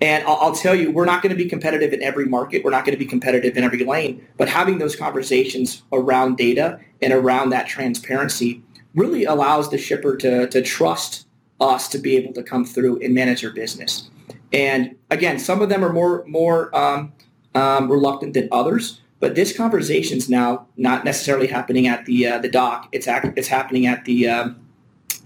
And 0.00 0.24
I'll, 0.26 0.36
I'll, 0.36 0.54
tell 0.54 0.74
you, 0.74 0.90
we're 0.90 1.04
not 1.04 1.22
going 1.22 1.30
to 1.30 1.42
be 1.42 1.48
competitive 1.48 1.92
in 1.92 2.02
every 2.02 2.26
market. 2.26 2.64
We're 2.64 2.70
not 2.70 2.84
going 2.84 2.94
to 2.94 2.98
be 2.98 3.06
competitive 3.06 3.56
in 3.56 3.64
every 3.64 3.84
lane. 3.84 4.26
But 4.36 4.48
having 4.48 4.78
those 4.78 4.96
conversations 4.96 5.82
around 5.92 6.36
data 6.36 6.80
and 7.00 7.12
around 7.12 7.50
that 7.50 7.66
transparency 7.66 8.62
really 8.94 9.24
allows 9.24 9.70
the 9.70 9.78
shipper 9.78 10.16
to, 10.16 10.48
to 10.48 10.62
trust 10.62 11.26
us 11.60 11.88
to 11.88 11.98
be 11.98 12.16
able 12.16 12.32
to 12.34 12.42
come 12.42 12.64
through 12.64 13.00
and 13.00 13.14
manage 13.14 13.42
their 13.42 13.52
business. 13.52 14.10
And 14.52 14.96
again, 15.10 15.38
some 15.38 15.62
of 15.62 15.68
them 15.68 15.84
are 15.84 15.92
more 15.92 16.24
more 16.26 16.74
um, 16.76 17.12
um, 17.54 17.90
reluctant 17.90 18.34
than 18.34 18.48
others. 18.52 19.00
But 19.20 19.34
this 19.34 19.56
conversation 19.56 20.18
is 20.18 20.28
now 20.28 20.66
not 20.76 21.04
necessarily 21.04 21.46
happening 21.46 21.86
at 21.86 22.04
the 22.04 22.26
uh, 22.26 22.38
the 22.38 22.48
dock. 22.48 22.88
It's 22.92 23.08
act- 23.08 23.36
it's 23.38 23.48
happening 23.48 23.86
at 23.86 24.04
the 24.04 24.28
um, 24.28 24.63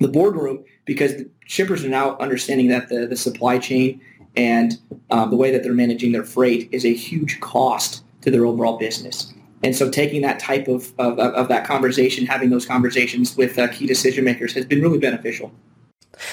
the 0.00 0.08
boardroom 0.08 0.64
because 0.84 1.16
the 1.16 1.28
shippers 1.46 1.84
are 1.84 1.88
now 1.88 2.16
understanding 2.18 2.68
that 2.68 2.88
the, 2.88 3.06
the 3.06 3.16
supply 3.16 3.58
chain 3.58 4.00
and 4.36 4.78
um, 5.10 5.30
the 5.30 5.36
way 5.36 5.50
that 5.50 5.62
they're 5.62 5.72
managing 5.72 6.12
their 6.12 6.24
freight 6.24 6.68
is 6.70 6.84
a 6.84 6.94
huge 6.94 7.40
cost 7.40 8.04
to 8.22 8.30
their 8.30 8.46
overall 8.46 8.78
business. 8.78 9.32
And 9.64 9.74
so 9.74 9.90
taking 9.90 10.22
that 10.22 10.38
type 10.38 10.68
of, 10.68 10.92
of, 10.98 11.18
of 11.18 11.48
that 11.48 11.66
conversation, 11.66 12.26
having 12.26 12.50
those 12.50 12.64
conversations 12.64 13.36
with 13.36 13.58
uh, 13.58 13.68
key 13.68 13.86
decision 13.86 14.24
makers 14.24 14.52
has 14.54 14.64
been 14.64 14.80
really 14.80 14.98
beneficial. 14.98 15.52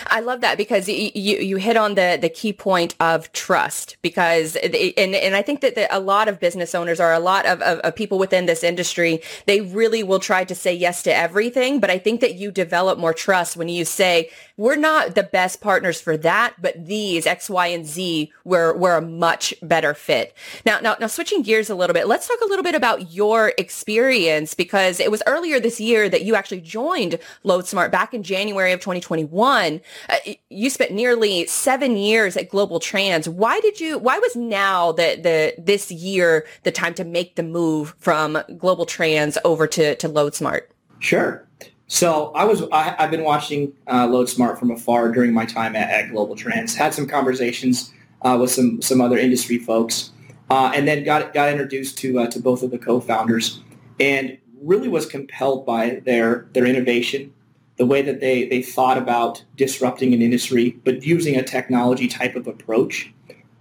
I 0.07 0.19
love 0.19 0.41
that 0.41 0.57
because 0.57 0.87
you, 0.87 1.11
you 1.13 1.57
hit 1.57 1.77
on 1.77 1.95
the, 1.95 2.17
the 2.19 2.29
key 2.29 2.53
point 2.53 2.95
of 2.99 3.31
trust 3.33 3.97
because, 4.01 4.55
and, 4.55 4.75
and 5.15 5.35
I 5.35 5.41
think 5.41 5.61
that 5.61 5.75
the, 5.75 5.93
a 5.95 5.99
lot 5.99 6.27
of 6.27 6.39
business 6.39 6.75
owners 6.75 6.99
or 6.99 7.11
a 7.11 7.19
lot 7.19 7.45
of, 7.45 7.61
of, 7.61 7.79
of, 7.79 7.95
people 7.95 8.19
within 8.19 8.45
this 8.45 8.63
industry, 8.63 9.21
they 9.45 9.61
really 9.61 10.03
will 10.03 10.19
try 10.19 10.43
to 10.43 10.55
say 10.55 10.73
yes 10.73 11.03
to 11.03 11.15
everything. 11.15 11.79
But 11.79 11.89
I 11.89 11.97
think 11.97 12.21
that 12.21 12.35
you 12.35 12.51
develop 12.51 12.99
more 12.99 13.13
trust 13.13 13.55
when 13.55 13.69
you 13.69 13.85
say, 13.85 14.29
we're 14.57 14.75
not 14.75 15.15
the 15.15 15.23
best 15.23 15.61
partners 15.61 15.99
for 15.99 16.17
that, 16.17 16.55
but 16.61 16.85
these 16.85 17.25
X, 17.25 17.49
Y, 17.49 17.67
and 17.67 17.85
Z, 17.85 18.31
we're, 18.43 18.75
we're 18.75 18.97
a 18.97 19.01
much 19.01 19.53
better 19.61 19.93
fit. 19.93 20.33
Now, 20.65 20.79
now, 20.79 20.95
now 20.99 21.07
switching 21.07 21.41
gears 21.41 21.69
a 21.69 21.75
little 21.75 21.93
bit, 21.93 22.07
let's 22.07 22.27
talk 22.27 22.39
a 22.41 22.45
little 22.45 22.63
bit 22.63 22.75
about 22.75 23.11
your 23.11 23.53
experience 23.57 24.53
because 24.53 24.99
it 24.99 25.11
was 25.11 25.21
earlier 25.27 25.59
this 25.59 25.79
year 25.79 26.09
that 26.09 26.23
you 26.23 26.35
actually 26.35 26.61
joined 26.61 27.19
LoadSmart 27.43 27.91
back 27.91 28.13
in 28.13 28.23
January 28.23 28.71
of 28.71 28.79
2021. 28.79 29.74
Uh, 30.09 30.17
you 30.49 30.69
spent 30.69 30.91
nearly 30.91 31.45
seven 31.47 31.97
years 31.97 32.37
at 32.37 32.49
GlobalTranz. 32.49 33.27
Why 33.27 33.59
did 33.59 33.79
you? 33.79 33.97
Why 33.97 34.19
was 34.19 34.35
now 34.35 34.91
the 34.91 35.19
the 35.21 35.61
this 35.61 35.91
year 35.91 36.45
the 36.63 36.71
time 36.71 36.93
to 36.95 37.03
make 37.03 37.35
the 37.35 37.43
move 37.43 37.95
from 37.99 38.35
GlobalTranz 38.49 39.37
over 39.43 39.67
to 39.67 39.95
to 39.95 40.09
LoadSmart? 40.09 40.61
Sure. 40.99 41.45
So 41.87 42.31
I 42.33 42.45
was 42.45 42.63
I, 42.71 42.95
have 42.97 43.11
been 43.11 43.23
watching 43.23 43.73
uh, 43.87 44.07
LoadSmart 44.07 44.59
from 44.59 44.71
afar 44.71 45.11
during 45.11 45.33
my 45.33 45.45
time 45.45 45.75
at, 45.75 45.89
at 45.89 46.11
GlobalTranz. 46.11 46.75
Had 46.75 46.93
some 46.93 47.07
conversations 47.07 47.93
uh, 48.23 48.37
with 48.39 48.51
some 48.51 48.81
some 48.81 49.01
other 49.01 49.17
industry 49.17 49.59
folks, 49.59 50.11
uh, 50.49 50.71
and 50.73 50.87
then 50.87 51.03
got 51.03 51.33
got 51.33 51.49
introduced 51.49 51.97
to 51.99 52.19
uh, 52.19 52.27
to 52.27 52.39
both 52.39 52.63
of 52.63 52.71
the 52.71 52.79
co-founders, 52.79 53.61
and 53.99 54.37
really 54.61 54.87
was 54.87 55.05
compelled 55.05 55.65
by 55.65 56.01
their 56.05 56.47
their 56.53 56.65
innovation 56.65 57.31
the 57.77 57.85
way 57.85 58.01
that 58.01 58.21
they, 58.21 58.47
they 58.47 58.61
thought 58.61 58.97
about 58.97 59.43
disrupting 59.57 60.13
an 60.13 60.21
industry, 60.21 60.79
but 60.83 61.03
using 61.03 61.35
a 61.35 61.43
technology 61.43 62.07
type 62.07 62.35
of 62.35 62.47
approach. 62.47 63.11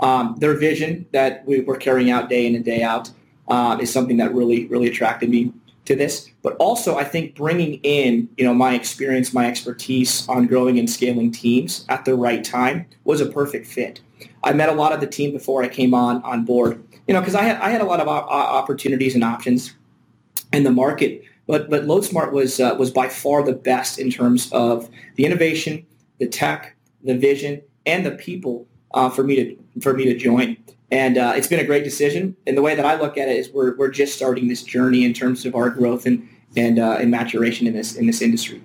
Um, 0.00 0.36
their 0.38 0.54
vision 0.54 1.06
that 1.12 1.46
we 1.46 1.60
were 1.60 1.76
carrying 1.76 2.10
out 2.10 2.28
day 2.28 2.46
in 2.46 2.54
and 2.54 2.64
day 2.64 2.82
out 2.82 3.10
uh, 3.48 3.78
is 3.80 3.92
something 3.92 4.16
that 4.18 4.34
really, 4.34 4.66
really 4.66 4.88
attracted 4.88 5.30
me 5.30 5.52
to 5.84 5.94
this. 5.94 6.30
But 6.42 6.56
also, 6.56 6.96
I 6.96 7.04
think 7.04 7.34
bringing 7.34 7.74
in, 7.82 8.28
you 8.36 8.44
know, 8.44 8.54
my 8.54 8.74
experience, 8.74 9.32
my 9.32 9.46
expertise 9.46 10.28
on 10.28 10.46
growing 10.46 10.78
and 10.78 10.88
scaling 10.88 11.30
teams 11.30 11.84
at 11.88 12.04
the 12.04 12.14
right 12.14 12.42
time 12.42 12.86
was 13.04 13.20
a 13.20 13.26
perfect 13.26 13.66
fit. 13.66 14.00
I 14.42 14.52
met 14.52 14.68
a 14.68 14.72
lot 14.72 14.92
of 14.92 15.00
the 15.00 15.06
team 15.06 15.32
before 15.32 15.62
I 15.62 15.68
came 15.68 15.94
on 15.94 16.22
on 16.22 16.44
board, 16.44 16.82
you 17.06 17.14
know, 17.14 17.20
because 17.20 17.34
I 17.34 17.42
had 17.42 17.56
I 17.56 17.70
had 17.70 17.80
a 17.80 17.84
lot 17.84 18.00
of 18.00 18.08
opportunities 18.08 19.14
and 19.14 19.24
options 19.24 19.74
in 20.52 20.64
the 20.64 20.70
market 20.70 21.22
but 21.46 21.70
but 21.70 21.84
LoadSmart 21.84 22.32
was 22.32 22.60
uh, 22.60 22.74
was 22.78 22.90
by 22.90 23.08
far 23.08 23.42
the 23.42 23.52
best 23.52 23.98
in 23.98 24.10
terms 24.10 24.50
of 24.52 24.88
the 25.16 25.24
innovation, 25.24 25.86
the 26.18 26.26
tech, 26.26 26.76
the 27.02 27.16
vision, 27.16 27.62
and 27.86 28.04
the 28.04 28.12
people 28.12 28.66
uh, 28.92 29.10
for 29.10 29.24
me 29.24 29.36
to 29.36 29.80
for 29.80 29.94
me 29.94 30.04
to 30.04 30.16
join. 30.16 30.56
And 30.90 31.18
uh, 31.18 31.32
it's 31.34 31.48
been 31.48 31.60
a 31.60 31.64
great 31.64 31.82
decision. 31.82 32.36
And 32.46 32.56
the 32.56 32.62
way 32.62 32.74
that 32.74 32.84
I 32.84 32.94
look 33.00 33.18
at 33.18 33.28
it 33.28 33.36
is 33.36 33.50
we're 33.50 33.76
we're 33.76 33.90
just 33.90 34.14
starting 34.14 34.48
this 34.48 34.62
journey 34.62 35.04
in 35.04 35.12
terms 35.12 35.44
of 35.44 35.54
our 35.54 35.70
growth 35.70 36.06
and 36.06 36.28
and 36.56 36.78
uh, 36.78 36.98
and 37.00 37.10
maturation 37.10 37.66
in 37.66 37.74
this 37.74 37.96
in 37.96 38.06
this 38.06 38.22
industry. 38.22 38.62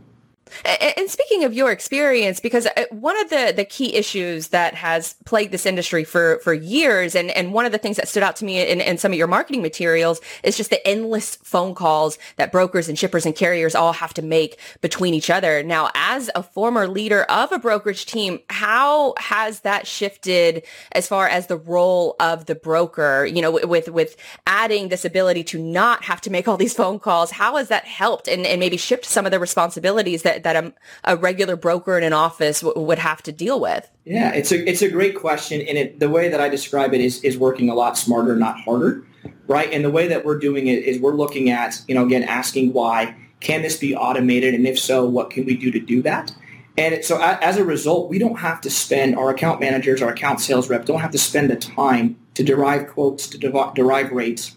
And 0.65 1.09
speaking 1.09 1.43
of 1.43 1.53
your 1.53 1.71
experience, 1.71 2.39
because 2.39 2.65
uh, 2.65 2.85
one 2.91 3.19
of 3.19 3.29
the, 3.29 3.53
the 3.55 3.65
key 3.65 3.95
issues 3.95 4.49
that 4.49 4.73
has 4.75 5.15
plagued 5.25 5.51
this 5.51 5.65
industry 5.65 6.03
for, 6.03 6.39
for 6.39 6.53
years, 6.53 7.15
and, 7.15 7.31
and 7.31 7.53
one 7.53 7.65
of 7.65 7.71
the 7.71 7.77
things 7.77 7.97
that 7.97 8.07
stood 8.07 8.23
out 8.23 8.35
to 8.37 8.45
me 8.45 8.61
in, 8.61 8.81
in 8.81 8.97
some 8.97 9.11
of 9.11 9.17
your 9.17 9.27
marketing 9.27 9.61
materials 9.61 10.21
is 10.43 10.57
just 10.57 10.69
the 10.69 10.85
endless 10.87 11.35
phone 11.37 11.75
calls 11.75 12.17
that 12.37 12.51
brokers 12.51 12.89
and 12.89 12.97
shippers 12.97 13.25
and 13.25 13.35
carriers 13.35 13.75
all 13.75 13.93
have 13.93 14.13
to 14.13 14.21
make 14.21 14.59
between 14.81 15.13
each 15.13 15.29
other. 15.29 15.63
Now, 15.63 15.89
as 15.95 16.29
a 16.35 16.43
former 16.43 16.87
leader 16.87 17.23
of 17.23 17.51
a 17.51 17.59
brokerage 17.59 18.05
team, 18.05 18.39
how 18.49 19.13
has 19.17 19.61
that 19.61 19.87
shifted 19.87 20.63
as 20.91 21.07
far 21.07 21.27
as 21.27 21.47
the 21.47 21.57
role 21.57 22.15
of 22.19 22.45
the 22.45 22.55
broker, 22.55 23.25
you 23.25 23.41
know, 23.41 23.51
with, 23.51 23.89
with 23.89 24.15
adding 24.47 24.89
this 24.89 25.05
ability 25.05 25.43
to 25.45 25.59
not 25.59 26.03
have 26.03 26.21
to 26.21 26.29
make 26.29 26.47
all 26.47 26.57
these 26.57 26.73
phone 26.73 26.99
calls? 26.99 27.31
How 27.31 27.57
has 27.57 27.67
that 27.69 27.85
helped 27.85 28.27
and, 28.27 28.45
and 28.45 28.59
maybe 28.59 28.77
shift 28.77 29.05
some 29.05 29.25
of 29.25 29.31
the 29.31 29.39
responsibilities 29.39 30.23
that 30.23 30.38
that 30.43 30.55
a, 30.55 30.73
a 31.03 31.17
regular 31.17 31.55
broker 31.55 31.97
in 31.97 32.03
an 32.03 32.13
office 32.13 32.61
w- 32.61 32.85
would 32.85 32.99
have 32.99 33.21
to 33.23 33.31
deal 33.31 33.59
with? 33.59 33.89
Yeah, 34.05 34.33
it's 34.33 34.51
a 34.51 34.69
it's 34.69 34.81
a 34.81 34.89
great 34.89 35.15
question, 35.15 35.61
and 35.61 35.77
it, 35.77 35.99
the 35.99 36.09
way 36.09 36.29
that 36.29 36.39
I 36.39 36.49
describe 36.49 36.93
it 36.93 37.01
is 37.01 37.23
is 37.23 37.37
working 37.37 37.69
a 37.69 37.75
lot 37.75 37.97
smarter, 37.97 38.35
not 38.35 38.59
harder, 38.59 39.03
right? 39.47 39.71
And 39.71 39.83
the 39.83 39.91
way 39.91 40.07
that 40.07 40.25
we're 40.25 40.39
doing 40.39 40.67
it 40.67 40.83
is 40.83 40.99
we're 40.99 41.15
looking 41.15 41.49
at 41.49 41.81
you 41.87 41.95
know 41.95 42.05
again 42.05 42.23
asking 42.23 42.73
why 42.73 43.15
can 43.39 43.61
this 43.61 43.77
be 43.77 43.95
automated, 43.95 44.53
and 44.53 44.67
if 44.67 44.79
so, 44.79 45.05
what 45.05 45.29
can 45.29 45.45
we 45.45 45.55
do 45.55 45.71
to 45.71 45.79
do 45.79 46.01
that? 46.01 46.33
And 46.77 47.03
so 47.03 47.19
as 47.21 47.57
a 47.57 47.65
result, 47.65 48.09
we 48.09 48.19
don't 48.19 48.39
have 48.39 48.61
to 48.61 48.69
spend 48.69 49.17
our 49.17 49.29
account 49.29 49.59
managers, 49.59 50.01
our 50.01 50.09
account 50.09 50.39
sales 50.39 50.69
rep 50.69 50.85
don't 50.85 51.01
have 51.01 51.11
to 51.11 51.17
spend 51.17 51.49
the 51.49 51.57
time 51.57 52.17
to 52.35 52.43
derive 52.43 52.87
quotes, 52.87 53.27
to 53.27 53.37
derive 53.37 54.11
rates, 54.11 54.55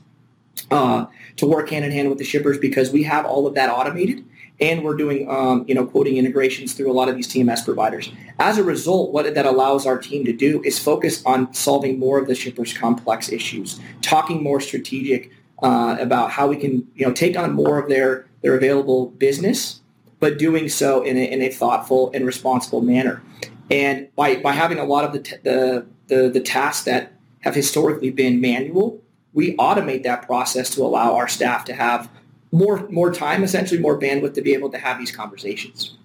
uh, 0.71 1.07
to 1.37 1.47
work 1.47 1.71
hand 1.71 1.85
in 1.85 1.91
hand 1.91 2.09
with 2.09 2.19
the 2.19 2.25
shippers 2.25 2.59
because 2.59 2.91
we 2.91 3.03
have 3.03 3.27
all 3.27 3.47
of 3.47 3.55
that 3.55 3.71
automated 3.71 4.25
and 4.62 4.85
we're 4.85 4.97
doing 4.97 5.28
um, 5.28 5.64
you 5.69 5.75
know 5.75 5.85
quoting 5.85 6.16
integrations 6.16 6.73
through 6.73 6.90
a 6.90 6.95
lot 6.95 7.09
of 7.09 7.16
these 7.16 7.28
TMS 7.28 7.64
providers. 7.64 8.11
As 8.38 8.57
a 8.57 8.62
result, 8.62 9.12
what 9.12 9.35
that 9.35 9.45
allows 9.45 9.85
our 9.85 9.99
team 9.99 10.25
to 10.25 10.33
do 10.33 10.62
is 10.62 10.78
focus 10.78 11.23
on 11.26 11.52
solving 11.52 11.99
more 11.99 12.19
of 12.19 12.28
the 12.28 12.35
shippers' 12.35 12.73
complex 12.73 13.31
issues, 13.31 13.78
talking 14.00 14.42
more 14.42 14.61
strategic 14.61 15.31
uh, 15.62 15.97
about 16.00 16.31
how 16.31 16.47
we 16.47 16.57
can 16.57 16.87
you 16.95 17.04
know 17.04 17.12
take 17.12 17.37
on 17.37 17.52
more 17.52 17.78
of 17.78 17.88
their 17.90 18.26
their 18.40 18.57
available 18.57 19.09
business, 19.11 19.81
but 20.21 20.38
doing 20.38 20.69
so 20.69 21.02
in 21.02 21.16
a, 21.16 21.25
in 21.25 21.42
a 21.42 21.50
thoughtful 21.50 22.11
and 22.14 22.25
responsible 22.25 22.81
manner. 22.81 23.23
And 23.71 24.14
by, 24.16 24.37
by 24.37 24.52
having 24.52 24.78
a 24.78 24.85
lot 24.85 25.04
of 25.04 25.12
the, 25.12 25.21
t- 25.21 25.37
the, 25.45 25.87
the, 26.09 26.28
the 26.28 26.40
tasks 26.40 26.85
that 26.85 27.12
have 27.40 27.54
historically 27.54 28.11
been 28.11 28.40
manual, 28.40 29.00
we 29.33 29.57
automate 29.57 30.02
that 30.02 30.26
process 30.26 30.69
to 30.71 30.83
allow 30.83 31.14
our 31.14 31.28
staff 31.28 31.64
to 31.66 31.75
have 31.75 32.11
more 32.53 32.89
more 32.89 33.13
time, 33.13 33.43
essentially 33.43 33.81
more 33.81 33.99
bandwidth 33.99 34.35
to 34.35 34.43
be 34.43 34.55
able 34.55 34.71
to 34.71 34.79
have 34.79 34.99
these 34.99 35.11
conversations. 35.11 35.97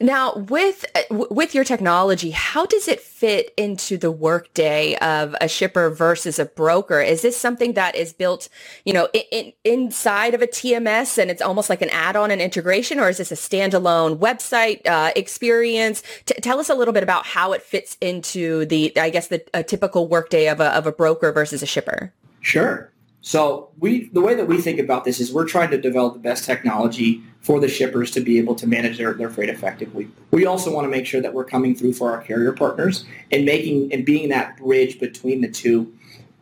Now, 0.00 0.34
with 0.36 0.84
with 1.10 1.56
your 1.56 1.64
technology, 1.64 2.30
how 2.30 2.66
does 2.66 2.86
it 2.86 3.00
fit 3.00 3.52
into 3.56 3.98
the 3.98 4.12
workday 4.12 4.94
of 4.96 5.34
a 5.40 5.48
shipper 5.48 5.90
versus 5.90 6.38
a 6.38 6.44
broker? 6.44 7.00
Is 7.00 7.22
this 7.22 7.36
something 7.36 7.72
that 7.72 7.96
is 7.96 8.12
built, 8.12 8.48
you 8.84 8.92
know, 8.92 9.08
in, 9.12 9.22
in, 9.32 9.52
inside 9.64 10.34
of 10.34 10.42
a 10.42 10.46
TMS 10.46 11.18
and 11.18 11.32
it's 11.32 11.42
almost 11.42 11.68
like 11.68 11.82
an 11.82 11.90
add-on 11.90 12.30
and 12.30 12.40
integration, 12.40 13.00
or 13.00 13.08
is 13.08 13.16
this 13.18 13.32
a 13.32 13.34
standalone 13.34 14.18
website 14.18 14.86
uh, 14.86 15.10
experience? 15.16 16.04
T- 16.26 16.34
tell 16.34 16.60
us 16.60 16.68
a 16.68 16.74
little 16.74 16.94
bit 16.94 17.02
about 17.02 17.26
how 17.26 17.52
it 17.52 17.62
fits 17.62 17.96
into 18.00 18.66
the, 18.66 18.96
I 18.96 19.10
guess, 19.10 19.26
the 19.28 19.44
a 19.52 19.64
typical 19.64 20.06
workday 20.06 20.46
of 20.46 20.60
a 20.60 20.68
of 20.76 20.86
a 20.86 20.92
broker 20.92 21.32
versus 21.32 21.60
a 21.60 21.66
shipper. 21.66 22.12
Sure. 22.40 22.92
So 23.20 23.70
we, 23.78 24.08
the 24.12 24.20
way 24.20 24.34
that 24.34 24.46
we 24.46 24.60
think 24.60 24.78
about 24.78 25.04
this 25.04 25.20
is 25.20 25.32
we're 25.32 25.46
trying 25.46 25.70
to 25.70 25.80
develop 25.80 26.14
the 26.14 26.20
best 26.20 26.44
technology 26.44 27.22
for 27.40 27.60
the 27.60 27.68
shippers 27.68 28.10
to 28.12 28.20
be 28.20 28.38
able 28.38 28.54
to 28.56 28.66
manage 28.66 28.98
their, 28.98 29.12
their 29.14 29.30
freight 29.30 29.48
effectively. 29.48 30.08
We 30.30 30.46
also 30.46 30.72
want 30.72 30.84
to 30.84 30.90
make 30.90 31.06
sure 31.06 31.20
that 31.20 31.34
we're 31.34 31.44
coming 31.44 31.74
through 31.74 31.94
for 31.94 32.12
our 32.12 32.22
carrier 32.22 32.52
partners 32.52 33.04
and 33.30 33.44
making 33.44 33.92
and 33.92 34.04
being 34.04 34.28
that 34.30 34.56
bridge 34.56 34.98
between 35.00 35.40
the 35.40 35.48
two 35.48 35.92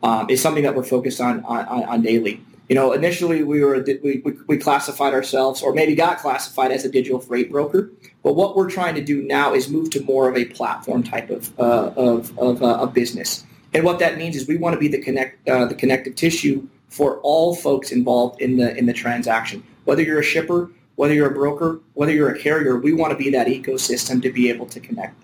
um, 0.03 0.29
is 0.29 0.41
something 0.41 0.63
that 0.63 0.75
we're 0.75 0.83
focused 0.83 1.19
on, 1.19 1.43
on, 1.45 1.65
on 1.65 2.01
daily. 2.01 2.41
You 2.69 2.75
know, 2.75 2.91
initially 2.91 3.43
we 3.43 3.63
were 3.63 3.83
we, 4.03 4.21
we 4.45 4.57
classified 4.57 5.13
ourselves, 5.13 5.61
or 5.61 5.73
maybe 5.73 5.95
got 5.95 6.19
classified 6.19 6.71
as 6.71 6.83
a 6.83 6.89
digital 6.89 7.19
freight 7.19 7.49
broker. 7.49 7.89
But 8.23 8.33
what 8.33 8.57
we're 8.57 8.69
trying 8.69 8.95
to 8.95 9.03
do 9.03 9.21
now 9.21 9.53
is 9.53 9.69
move 9.69 9.89
to 9.91 10.03
more 10.03 10.27
of 10.27 10.35
a 10.35 10.45
platform 10.45 11.01
type 11.03 11.29
of 11.29 11.57
uh, 11.57 11.93
of, 11.95 12.37
of 12.37 12.61
uh, 12.61 12.79
a 12.81 12.87
business. 12.87 13.45
And 13.77 13.85
what 13.85 13.99
that 13.99 14.17
means 14.17 14.35
is 14.35 14.47
we 14.47 14.57
want 14.57 14.73
to 14.73 14.79
be 14.79 14.87
the 14.87 14.97
connect 14.97 15.47
uh, 15.47 15.65
the 15.65 15.75
connective 15.75 16.15
tissue 16.15 16.67
for 16.89 17.19
all 17.19 17.53
folks 17.53 17.91
involved 17.91 18.41
in 18.41 18.57
the 18.57 18.75
in 18.75 18.87
the 18.87 18.93
transaction. 18.93 19.63
Whether 19.85 20.01
you're 20.01 20.19
a 20.19 20.23
shipper, 20.23 20.71
whether 20.95 21.13
you're 21.13 21.29
a 21.29 21.33
broker, 21.33 21.79
whether 21.93 22.11
you're 22.11 22.31
a 22.31 22.39
carrier, 22.39 22.79
we 22.79 22.91
want 22.91 23.11
to 23.11 23.17
be 23.23 23.29
that 23.29 23.45
ecosystem 23.45 24.19
to 24.23 24.31
be 24.31 24.49
able 24.49 24.65
to 24.65 24.79
connect. 24.79 25.21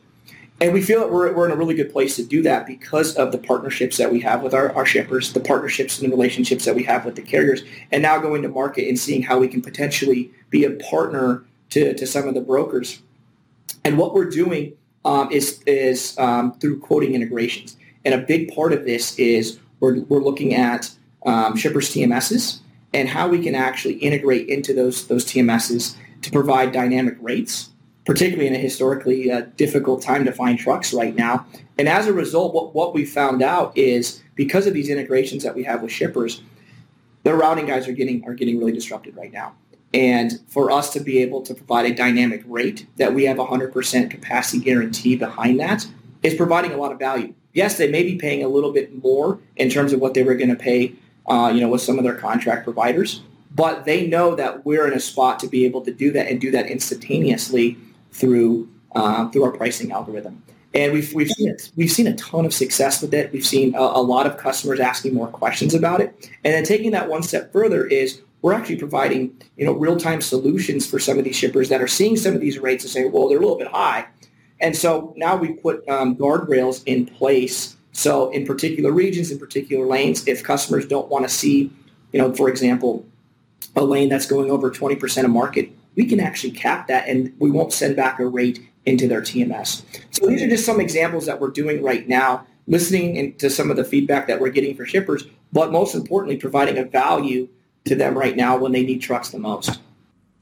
And 0.61 0.71
we 0.71 0.83
feel 0.83 0.99
that 0.99 1.11
we're, 1.11 1.33
we're 1.33 1.47
in 1.47 1.51
a 1.51 1.55
really 1.55 1.73
good 1.73 1.91
place 1.91 2.15
to 2.17 2.23
do 2.23 2.43
that 2.43 2.67
because 2.67 3.15
of 3.15 3.31
the 3.31 3.39
partnerships 3.39 3.97
that 3.97 4.11
we 4.11 4.19
have 4.19 4.43
with 4.43 4.53
our, 4.53 4.71
our 4.75 4.85
shippers, 4.85 5.33
the 5.33 5.39
partnerships 5.39 5.99
and 5.99 6.11
the 6.11 6.15
relationships 6.15 6.63
that 6.65 6.75
we 6.75 6.83
have 6.83 7.05
with 7.05 7.15
the 7.15 7.23
carriers, 7.23 7.63
and 7.91 8.03
now 8.03 8.19
going 8.19 8.43
to 8.43 8.49
market 8.49 8.87
and 8.87 8.99
seeing 8.99 9.23
how 9.23 9.39
we 9.39 9.47
can 9.47 9.63
potentially 9.63 10.31
be 10.51 10.63
a 10.63 10.69
partner 10.69 11.43
to, 11.71 11.95
to 11.95 12.05
some 12.05 12.27
of 12.27 12.35
the 12.35 12.41
brokers. 12.41 13.01
And 13.83 13.97
what 13.97 14.13
we're 14.13 14.29
doing 14.29 14.73
um, 15.03 15.31
is, 15.31 15.59
is 15.65 16.15
um, 16.19 16.53
through 16.59 16.81
quoting 16.81 17.15
integrations. 17.15 17.77
And 18.05 18.13
a 18.13 18.17
big 18.17 18.53
part 18.53 18.73
of 18.73 18.85
this 18.85 19.17
is 19.17 19.59
we're, 19.79 20.01
we're 20.01 20.23
looking 20.23 20.53
at 20.53 20.91
um, 21.25 21.55
shippers 21.55 21.89
TMSs 21.89 22.59
and 22.93 23.09
how 23.09 23.27
we 23.27 23.41
can 23.41 23.55
actually 23.55 23.95
integrate 23.95 24.47
into 24.49 24.73
those, 24.73 25.07
those 25.07 25.25
TMSs 25.25 25.95
to 26.21 26.31
provide 26.31 26.71
dynamic 26.71 27.17
rates, 27.21 27.69
particularly 28.05 28.47
in 28.47 28.55
a 28.55 28.59
historically 28.59 29.31
uh, 29.31 29.41
difficult 29.57 30.01
time 30.01 30.25
to 30.25 30.31
find 30.31 30.59
trucks 30.59 30.93
right 30.93 31.15
now. 31.15 31.45
And 31.77 31.87
as 31.87 32.07
a 32.07 32.13
result, 32.13 32.53
what, 32.53 32.75
what 32.75 32.93
we 32.93 33.05
found 33.05 33.41
out 33.41 33.77
is 33.77 34.21
because 34.35 34.67
of 34.67 34.73
these 34.73 34.89
integrations 34.89 35.43
that 35.43 35.55
we 35.55 35.63
have 35.63 35.81
with 35.81 35.91
shippers, 35.91 36.41
their 37.23 37.35
routing 37.35 37.65
guides 37.65 37.87
are 37.87 37.93
getting 37.93 38.23
are 38.25 38.33
getting 38.33 38.59
really 38.59 38.73
disrupted 38.73 39.15
right 39.15 39.31
now. 39.31 39.53
And 39.93 40.39
for 40.47 40.71
us 40.71 40.91
to 40.93 40.99
be 40.99 41.19
able 41.19 41.41
to 41.43 41.53
provide 41.53 41.85
a 41.85 41.93
dynamic 41.93 42.43
rate 42.47 42.87
that 42.97 43.13
we 43.13 43.25
have 43.25 43.37
100% 43.37 44.09
capacity 44.09 44.63
guarantee 44.63 45.15
behind 45.15 45.59
that 45.59 45.87
is 46.23 46.33
providing 46.33 46.71
a 46.71 46.77
lot 46.77 46.91
of 46.91 46.99
value. 46.99 47.33
Yes, 47.53 47.77
they 47.77 47.89
may 47.89 48.03
be 48.03 48.15
paying 48.15 48.43
a 48.43 48.47
little 48.47 48.73
bit 48.73 49.03
more 49.03 49.39
in 49.55 49.69
terms 49.69 49.93
of 49.93 49.99
what 49.99 50.13
they 50.13 50.23
were 50.23 50.35
going 50.35 50.49
to 50.49 50.55
pay 50.55 50.95
uh, 51.27 51.51
you 51.53 51.61
know, 51.61 51.69
with 51.69 51.81
some 51.81 51.97
of 51.97 52.03
their 52.03 52.15
contract 52.15 52.63
providers. 52.63 53.21
But 53.55 53.85
they 53.85 54.07
know 54.07 54.35
that 54.35 54.65
we're 54.65 54.87
in 54.87 54.93
a 54.93 54.99
spot 54.99 55.39
to 55.39 55.47
be 55.47 55.65
able 55.65 55.81
to 55.81 55.93
do 55.93 56.11
that 56.11 56.27
and 56.27 56.41
do 56.41 56.51
that 56.51 56.67
instantaneously 56.67 57.77
through 58.11 58.69
uh, 58.95 59.29
through 59.29 59.43
our 59.43 59.51
pricing 59.51 59.91
algorithm. 59.91 60.43
And 60.73 60.91
we've 60.91 61.13
we've 61.13 61.29
seen. 61.29 61.55
We've 61.75 61.91
seen 61.91 62.07
a 62.07 62.15
ton 62.15 62.45
of 62.45 62.53
success 62.53 63.01
with 63.01 63.13
it. 63.13 63.31
We've 63.31 63.45
seen 63.45 63.75
a, 63.75 63.79
a 63.79 64.01
lot 64.01 64.25
of 64.25 64.37
customers 64.37 64.79
asking 64.79 65.13
more 65.13 65.27
questions 65.27 65.75
about 65.75 66.01
it. 66.01 66.31
And 66.43 66.53
then 66.53 66.63
taking 66.63 66.91
that 66.91 67.09
one 67.09 67.21
step 67.21 67.53
further 67.53 67.85
is 67.85 68.21
we're 68.41 68.53
actually 68.53 68.77
providing 68.77 69.39
you 69.55 69.65
know 69.65 69.73
real 69.73 69.97
time 69.97 70.19
solutions 70.19 70.87
for 70.87 70.97
some 70.97 71.19
of 71.19 71.23
these 71.23 71.35
shippers 71.35 71.69
that 71.69 71.81
are 71.81 71.87
seeing 71.87 72.17
some 72.17 72.33
of 72.33 72.41
these 72.41 72.57
rates 72.57 72.83
and 72.83 72.91
saying, 72.91 73.11
well, 73.11 73.29
they're 73.29 73.37
a 73.37 73.41
little 73.41 73.57
bit 73.57 73.67
high. 73.67 74.07
And 74.63 74.75
so 74.75 75.13
now 75.15 75.35
we 75.35 75.53
put 75.53 75.87
um, 75.87 76.15
guardrails 76.15 76.81
in 76.87 77.05
place 77.05 77.75
so 77.93 78.31
in 78.31 78.45
particular 78.45 78.91
regions, 78.91 79.31
in 79.31 79.39
particular 79.39 79.85
lanes, 79.85 80.27
if 80.27 80.43
customers 80.43 80.85
don't 80.85 81.07
want 81.09 81.25
to 81.25 81.29
see, 81.29 81.71
you 82.11 82.19
know, 82.19 82.33
for 82.33 82.49
example, 82.49 83.05
a 83.75 83.83
lane 83.83 84.09
that's 84.09 84.25
going 84.25 84.51
over 84.51 84.69
20% 84.69 85.23
of 85.23 85.29
market, 85.29 85.69
we 85.95 86.05
can 86.05 86.19
actually 86.19 86.51
cap 86.51 86.87
that 86.87 87.07
and 87.07 87.33
we 87.39 87.49
won't 87.51 87.71
send 87.71 87.95
back 87.95 88.19
a 88.19 88.25
rate 88.25 88.59
into 88.85 89.07
their 89.07 89.21
TMS. 89.21 89.83
So 90.09 90.27
these 90.27 90.41
are 90.41 90.49
just 90.49 90.65
some 90.65 90.81
examples 90.81 91.27
that 91.27 91.39
we're 91.39 91.51
doing 91.51 91.83
right 91.83 92.07
now, 92.07 92.45
listening 92.67 93.35
to 93.35 93.49
some 93.49 93.69
of 93.69 93.77
the 93.77 93.85
feedback 93.85 94.27
that 94.27 94.41
we're 94.41 94.49
getting 94.49 94.75
for 94.75 94.85
shippers, 94.85 95.23
but 95.53 95.71
most 95.71 95.93
importantly, 95.93 96.37
providing 96.37 96.79
a 96.79 96.83
value 96.83 97.47
to 97.85 97.95
them 97.95 98.17
right 98.17 98.35
now 98.35 98.57
when 98.57 98.71
they 98.71 98.83
need 98.83 98.99
trucks 98.99 99.29
the 99.29 99.39
most. 99.39 99.79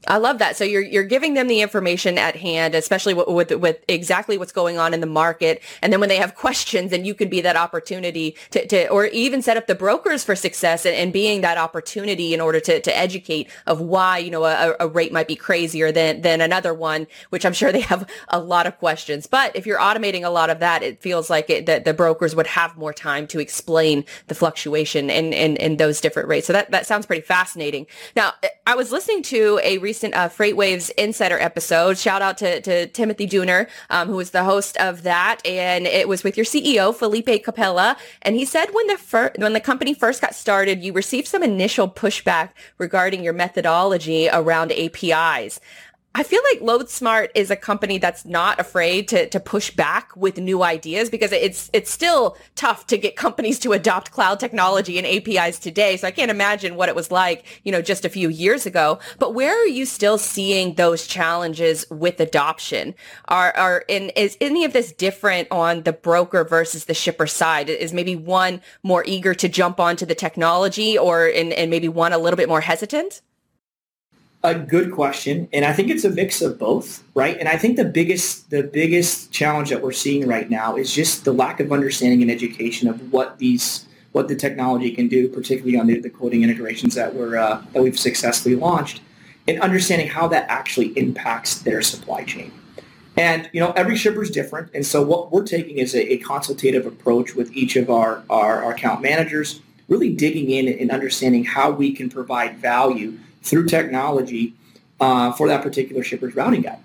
I 0.08 0.16
love 0.16 0.38
that. 0.38 0.56
So 0.56 0.64
you're 0.64 0.82
you're 0.82 1.04
giving 1.04 1.34
them 1.34 1.46
the 1.46 1.60
information 1.60 2.18
at 2.18 2.34
hand, 2.34 2.74
especially 2.74 3.14
with, 3.14 3.28
with, 3.28 3.52
with 3.52 3.84
exactly 3.86 4.36
what's 4.36 4.50
going 4.50 4.78
on 4.78 4.94
in 4.94 5.00
the 5.00 5.06
market, 5.06 5.62
and 5.80 5.92
then 5.92 6.00
when 6.00 6.08
they 6.08 6.16
have 6.16 6.34
questions, 6.42 6.90
then 6.90 7.04
you 7.04 7.14
can 7.14 7.28
be 7.28 7.40
that 7.42 7.56
opportunity 7.56 8.36
to, 8.50 8.66
to 8.66 8.88
or 8.88 9.06
even 9.06 9.42
set 9.42 9.56
up 9.56 9.68
the 9.68 9.74
brokers 9.74 10.24
for 10.24 10.34
success 10.34 10.84
and, 10.84 10.96
and 10.96 11.12
being 11.12 11.40
that 11.42 11.56
opportunity 11.56 12.34
in 12.34 12.40
order 12.40 12.58
to, 12.58 12.80
to 12.80 12.96
educate 12.96 13.48
of 13.66 13.80
why 13.80 14.18
you 14.18 14.30
know 14.30 14.44
a, 14.44 14.74
a 14.80 14.88
rate 14.88 15.12
might 15.12 15.28
be 15.28 15.36
crazier 15.36 15.92
than 15.92 16.22
than 16.22 16.40
another 16.40 16.74
one, 16.74 17.06
which 17.30 17.46
I'm 17.46 17.52
sure 17.62 17.70
they 17.70 17.80
have 17.80 18.08
a 18.28 18.40
lot 18.40 18.66
of 18.66 18.78
questions. 18.78 19.28
But 19.28 19.54
if 19.54 19.66
you're 19.66 19.78
automating 19.78 20.24
a 20.24 20.30
lot 20.30 20.50
of 20.50 20.58
that, 20.60 20.82
it 20.82 21.00
feels 21.00 21.30
like 21.30 21.48
it, 21.48 21.66
that 21.66 21.84
the 21.84 21.94
brokers 21.94 22.34
would 22.34 22.48
have 22.48 22.76
more 22.76 22.92
time 22.92 23.28
to 23.28 23.38
explain 23.38 24.04
the 24.26 24.34
fluctuation 24.34 25.10
in, 25.10 25.32
in 25.32 25.56
in 25.58 25.76
those 25.76 26.00
different 26.00 26.28
rates. 26.28 26.48
So 26.48 26.52
that 26.52 26.72
that 26.72 26.86
sounds 26.86 27.06
pretty 27.06 27.22
fascinating. 27.22 27.86
Now 28.16 28.32
I 28.66 28.74
was 28.74 28.90
listening 28.90 29.22
to 29.24 29.60
a 29.62 29.78
recent 29.78 29.91
uh, 30.14 30.28
FreightWaves 30.28 30.90
Insider 30.98 31.38
episode. 31.38 31.98
Shout 31.98 32.22
out 32.22 32.38
to, 32.38 32.60
to 32.62 32.86
Timothy 32.88 33.26
Dooner, 33.26 33.68
um, 33.90 34.08
who 34.08 34.16
was 34.16 34.30
the 34.30 34.44
host 34.44 34.76
of 34.78 35.02
that, 35.02 35.40
and 35.46 35.86
it 35.86 36.08
was 36.08 36.24
with 36.24 36.36
your 36.36 36.46
CEO 36.46 36.94
Felipe 36.94 37.44
Capella. 37.44 37.96
And 38.22 38.36
he 38.36 38.44
said 38.44 38.66
when 38.72 38.86
the 38.86 38.98
fir- 38.98 39.32
when 39.36 39.52
the 39.52 39.60
company 39.60 39.94
first 39.94 40.20
got 40.20 40.34
started, 40.34 40.82
you 40.82 40.92
received 40.92 41.28
some 41.28 41.42
initial 41.42 41.88
pushback 41.88 42.50
regarding 42.78 43.22
your 43.22 43.32
methodology 43.32 44.28
around 44.32 44.72
APIs. 44.72 45.60
I 46.14 46.24
feel 46.24 46.42
like 46.50 46.60
LoadSmart 46.60 47.30
is 47.34 47.50
a 47.50 47.56
company 47.56 47.96
that's 47.96 48.26
not 48.26 48.60
afraid 48.60 49.08
to, 49.08 49.28
to 49.30 49.40
push 49.40 49.70
back 49.70 50.14
with 50.14 50.36
new 50.36 50.62
ideas 50.62 51.08
because 51.08 51.32
it's 51.32 51.70
it's 51.72 51.90
still 51.90 52.36
tough 52.54 52.86
to 52.88 52.98
get 52.98 53.16
companies 53.16 53.58
to 53.60 53.72
adopt 53.72 54.10
cloud 54.10 54.38
technology 54.38 54.98
and 54.98 55.06
APIs 55.06 55.58
today. 55.58 55.96
So 55.96 56.06
I 56.06 56.10
can't 56.10 56.30
imagine 56.30 56.76
what 56.76 56.90
it 56.90 56.94
was 56.94 57.10
like, 57.10 57.62
you 57.64 57.72
know, 57.72 57.80
just 57.80 58.04
a 58.04 58.10
few 58.10 58.28
years 58.28 58.66
ago. 58.66 58.98
But 59.18 59.32
where 59.32 59.58
are 59.58 59.66
you 59.66 59.86
still 59.86 60.18
seeing 60.18 60.74
those 60.74 61.06
challenges 61.06 61.86
with 61.90 62.20
adoption? 62.20 62.94
Are 63.28 63.56
are 63.56 63.84
in 63.88 64.10
is 64.10 64.36
any 64.38 64.66
of 64.66 64.74
this 64.74 64.92
different 64.92 65.48
on 65.50 65.84
the 65.84 65.94
broker 65.94 66.44
versus 66.44 66.84
the 66.84 66.94
shipper 66.94 67.26
side? 67.26 67.70
Is 67.70 67.94
maybe 67.94 68.16
one 68.16 68.60
more 68.82 69.02
eager 69.06 69.34
to 69.34 69.48
jump 69.48 69.80
onto 69.80 70.04
the 70.04 70.14
technology 70.14 70.98
or 70.98 71.26
and, 71.26 71.54
and 71.54 71.70
maybe 71.70 71.88
one 71.88 72.12
a 72.12 72.18
little 72.18 72.36
bit 72.36 72.50
more 72.50 72.60
hesitant? 72.60 73.22
A 74.44 74.56
good 74.56 74.90
question, 74.90 75.48
and 75.52 75.64
I 75.64 75.72
think 75.72 75.88
it's 75.88 76.02
a 76.02 76.10
mix 76.10 76.42
of 76.42 76.58
both, 76.58 77.04
right? 77.14 77.38
And 77.38 77.48
I 77.48 77.56
think 77.56 77.76
the 77.76 77.84
biggest 77.84 78.50
the 78.50 78.64
biggest 78.64 79.30
challenge 79.30 79.70
that 79.70 79.80
we're 79.80 79.92
seeing 79.92 80.26
right 80.26 80.50
now 80.50 80.74
is 80.74 80.92
just 80.92 81.24
the 81.24 81.32
lack 81.32 81.60
of 81.60 81.70
understanding 81.70 82.22
and 82.22 82.30
education 82.30 82.88
of 82.88 83.12
what 83.12 83.38
these 83.38 83.86
what 84.10 84.26
the 84.26 84.34
technology 84.34 84.90
can 84.90 85.06
do, 85.06 85.28
particularly 85.28 85.78
on 85.78 85.86
the, 85.86 86.00
the 86.00 86.10
quoting 86.10 86.42
integrations 86.42 86.96
that 86.96 87.14
we're 87.14 87.36
uh, 87.36 87.62
that 87.72 87.84
we've 87.84 87.96
successfully 87.96 88.56
launched, 88.56 89.00
and 89.46 89.60
understanding 89.60 90.08
how 90.08 90.26
that 90.26 90.46
actually 90.48 90.88
impacts 90.98 91.60
their 91.60 91.80
supply 91.80 92.24
chain. 92.24 92.50
And 93.16 93.48
you 93.52 93.60
know, 93.60 93.70
every 93.76 93.94
shipper 93.94 94.22
is 94.22 94.30
different, 94.30 94.70
and 94.74 94.84
so 94.84 95.02
what 95.02 95.30
we're 95.30 95.46
taking 95.46 95.78
is 95.78 95.94
a, 95.94 96.14
a 96.14 96.16
consultative 96.16 96.84
approach 96.84 97.36
with 97.36 97.52
each 97.52 97.76
of 97.76 97.90
our, 97.90 98.24
our, 98.28 98.64
our 98.64 98.72
account 98.72 99.02
managers, 99.02 99.60
really 99.86 100.12
digging 100.12 100.50
in 100.50 100.66
and 100.66 100.90
understanding 100.90 101.44
how 101.44 101.70
we 101.70 101.92
can 101.92 102.10
provide 102.10 102.56
value 102.58 103.18
through 103.42 103.66
technology 103.66 104.54
uh, 105.00 105.32
for 105.32 105.48
that 105.48 105.62
particular 105.62 106.02
shipper's 106.02 106.34
routing 106.36 106.62
guide. 106.62 106.78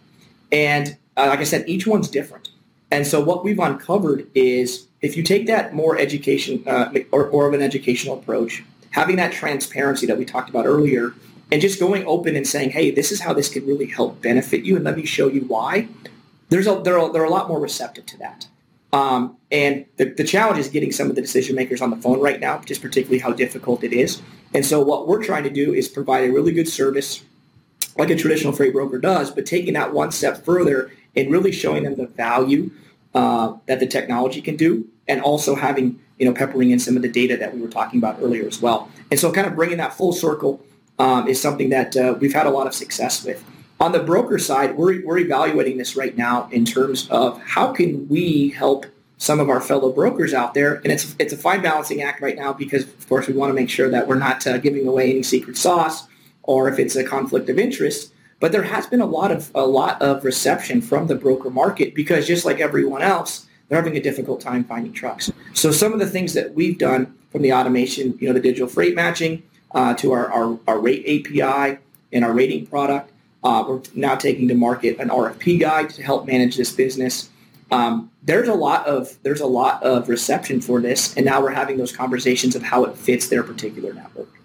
And 0.52 0.98
uh, 1.16 1.28
like 1.28 1.40
I 1.40 1.44
said, 1.44 1.68
each 1.68 1.86
one's 1.86 2.10
different. 2.10 2.50
And 2.90 3.06
so 3.06 3.22
what 3.22 3.44
we've 3.44 3.60
uncovered 3.60 4.28
is 4.34 4.88
if 5.02 5.18
you 5.18 5.24
take 5.24 5.48
that 5.48 5.74
more 5.74 5.98
education 5.98 6.64
uh, 6.68 6.94
or, 7.12 7.28
or 7.28 7.48
of 7.48 7.54
an 7.54 7.62
educational 7.62 8.18
approach, 8.18 8.64
having 8.92 9.18
that 9.18 9.32
transparency 9.32 10.06
that 10.08 10.18
we 10.18 10.26
talked 10.26 10.50
about 10.50 10.66
earlier, 10.66 11.14
and 11.52 11.62
just 11.62 11.80
going 11.80 12.06
open 12.06 12.36
and 12.36 12.48
saying, 12.48 12.72
hey, 12.72 12.92
this 12.92 13.12
is 13.12 13.22
how 13.22 13.34
this 13.34 13.50
can 13.50 13.66
really 13.66 13.86
help 13.86 14.22
benefit 14.22 14.64
you, 14.64 14.76
and 14.76 14.84
let 14.84 14.98
me 14.98 15.06
show 15.06 15.28
you 15.28 15.42
why. 15.42 15.88
There's 16.50 16.68
a, 16.68 16.82
they're, 16.84 17.10
they're 17.10 17.24
a 17.24 17.30
lot 17.30 17.48
more 17.48 17.60
receptive 17.60 18.06
to 18.08 18.18
that. 18.18 18.48
Um, 18.98 19.38
and 19.52 19.86
the, 19.98 20.06
the 20.06 20.24
challenge 20.24 20.58
is 20.58 20.70
getting 20.70 20.92
some 20.92 21.10
of 21.10 21.16
the 21.16 21.22
decision 21.22 21.56
makers 21.56 21.82
on 21.82 21.92
the 21.92 21.98
phone 21.98 22.20
right 22.20 22.40
now, 22.40 22.60
just 22.60 22.82
particularly 22.82 23.20
how 23.20 23.32
difficult 23.32 23.84
it 23.84 23.94
is. 23.94 24.22
And 24.56 24.66
so 24.66 24.82
what 24.82 25.08
we're 25.08 25.24
trying 25.24 25.44
to 25.44 25.52
do 25.52 25.72
is 25.74 25.88
provide 25.88 26.28
a 26.28 26.32
really 26.32 26.52
good 26.52 26.68
service 26.68 27.24
like 27.96 28.10
a 28.10 28.16
traditional 28.16 28.54
freight 28.54 28.74
broker 28.74 28.98
does, 28.98 29.30
but 29.32 29.46
taking 29.46 29.74
that 29.74 29.94
one 29.94 30.12
step 30.12 30.44
further 30.44 30.92
and 31.16 31.32
really 31.32 31.52
showing 31.52 31.84
them 31.84 31.96
the 31.96 32.08
value 32.08 32.72
uh, 33.14 33.54
that 33.68 33.80
the 33.80 33.88
technology 33.88 34.42
can 34.42 34.56
do 34.56 34.88
and 35.08 35.22
also 35.22 35.56
having, 35.56 36.00
you 36.18 36.26
know, 36.26 36.34
peppering 36.34 36.72
in 36.72 36.80
some 36.80 36.96
of 36.96 37.02
the 37.02 37.10
data 37.10 37.38
that 37.38 37.54
we 37.54 37.62
were 37.62 37.68
talking 37.68 38.00
about 38.00 38.18
earlier 38.22 38.48
as 38.48 38.62
well. 38.62 38.90
And 39.12 39.20
so 39.20 39.32
kind 39.32 39.48
of 39.48 39.56
bringing 39.56 39.78
that 39.78 39.94
full 39.94 40.14
circle 40.14 40.64
um, 41.00 41.28
is 41.28 41.42
something 41.42 41.70
that 41.70 41.96
uh, 41.96 42.16
we've 42.20 42.34
had 42.34 42.46
a 42.46 42.52
lot 42.52 42.68
of 42.68 42.74
success 42.74 43.24
with. 43.24 43.44
On 43.80 43.92
the 43.92 44.00
broker 44.00 44.40
side, 44.40 44.76
we're, 44.76 45.06
we're 45.06 45.20
evaluating 45.20 45.78
this 45.78 45.96
right 45.96 46.18
now 46.18 46.50
in 46.52 46.66
terms 46.66 47.08
of 47.10 47.40
how 47.42 47.72
can 47.72 48.08
we 48.08 48.50
help 48.50 48.88
some 49.18 49.40
of 49.40 49.50
our 49.50 49.62
fellow 49.62 49.92
brokers 49.92 50.34
out 50.34 50.54
there. 50.54 50.76
And 50.76 50.88
it's, 50.88 51.16
it's 51.20 51.34
a 51.34 51.38
fine 51.38 51.62
balancing 51.62 52.02
act 52.02 52.22
right 52.22 52.36
now 52.36 52.54
because, 52.54 52.84
of 52.84 53.08
course, 53.08 53.28
we 53.28 53.34
want 53.34 53.50
to 53.52 53.54
make 53.54 53.70
sure 53.70 53.90
that 53.90 54.08
we're 54.08 54.18
not 54.18 54.46
uh, 54.48 54.58
giving 54.58 54.88
away 54.88 55.12
any 55.12 55.24
secret 55.24 55.58
sauce 55.58 56.08
or 56.44 56.70
if 56.70 56.80
it's 56.80 56.96
a 56.96 57.04
conflict 57.04 57.50
of 57.50 57.60
interest. 57.60 58.14
But 58.40 58.52
there 58.52 58.64
has 58.64 58.88
been 58.88 59.02
a 59.02 59.06
lot 59.06 59.32
of 59.32 59.52
a 59.56 59.66
lot 59.66 60.00
of 60.02 60.24
reception 60.24 60.82
from 60.82 61.08
the 61.08 61.16
broker 61.16 61.50
market 61.50 61.96
because 61.96 62.28
just 62.28 62.46
like 62.46 62.60
everyone 62.60 63.02
else, 63.02 63.48
they're 63.68 63.80
having 63.80 63.98
a 63.98 64.02
difficult 64.02 64.42
time 64.42 64.64
finding 64.64 64.94
trucks. 64.94 65.32
So 65.54 65.72
some 65.72 65.92
of 65.92 66.00
the 66.00 66.06
things 66.06 66.34
that 66.34 66.54
we've 66.54 66.78
done 66.78 67.16
from 67.32 67.42
the 67.42 67.54
automation, 67.54 68.18
you 68.20 68.28
know, 68.28 68.34
the 68.34 68.40
digital 68.40 68.68
freight 68.68 68.96
matching 68.96 69.44
uh, 69.72 69.96
to 69.96 70.12
our, 70.12 70.32
our, 70.32 70.60
our 70.68 70.80
rate 70.80 71.04
API 71.06 71.80
and 72.14 72.24
our 72.24 72.32
rating 72.32 72.68
product, 72.68 73.12
uh, 73.44 73.64
we're 73.68 73.82
now 73.94 74.16
taking 74.16 74.48
to 74.48 74.56
market 74.56 75.00
an 75.00 75.10
RFP 75.10 75.60
guide 75.60 75.90
to 75.92 76.04
help 76.04 76.26
manage 76.26 76.58
this 76.58 76.72
business. 76.72 77.30
Um, 77.72 78.12
there's 78.24 78.48
a 78.48 78.54
lot 78.54 78.86
of 78.88 79.18
there's 79.24 79.42
a 79.42 79.48
lot 79.48 79.84
of 79.84 80.10
reception 80.10 80.62
for 80.62 80.80
this, 80.82 81.16
and 81.16 81.26
now 81.26 81.42
we're 81.42 81.52
having 81.52 81.78
those 81.78 81.96
conversations 81.96 82.56
of 82.56 82.64
how 82.64 82.86
it 82.86 82.98
fits 82.98 83.28
their 83.28 83.44
particular 83.44 83.94
network. 83.94 84.37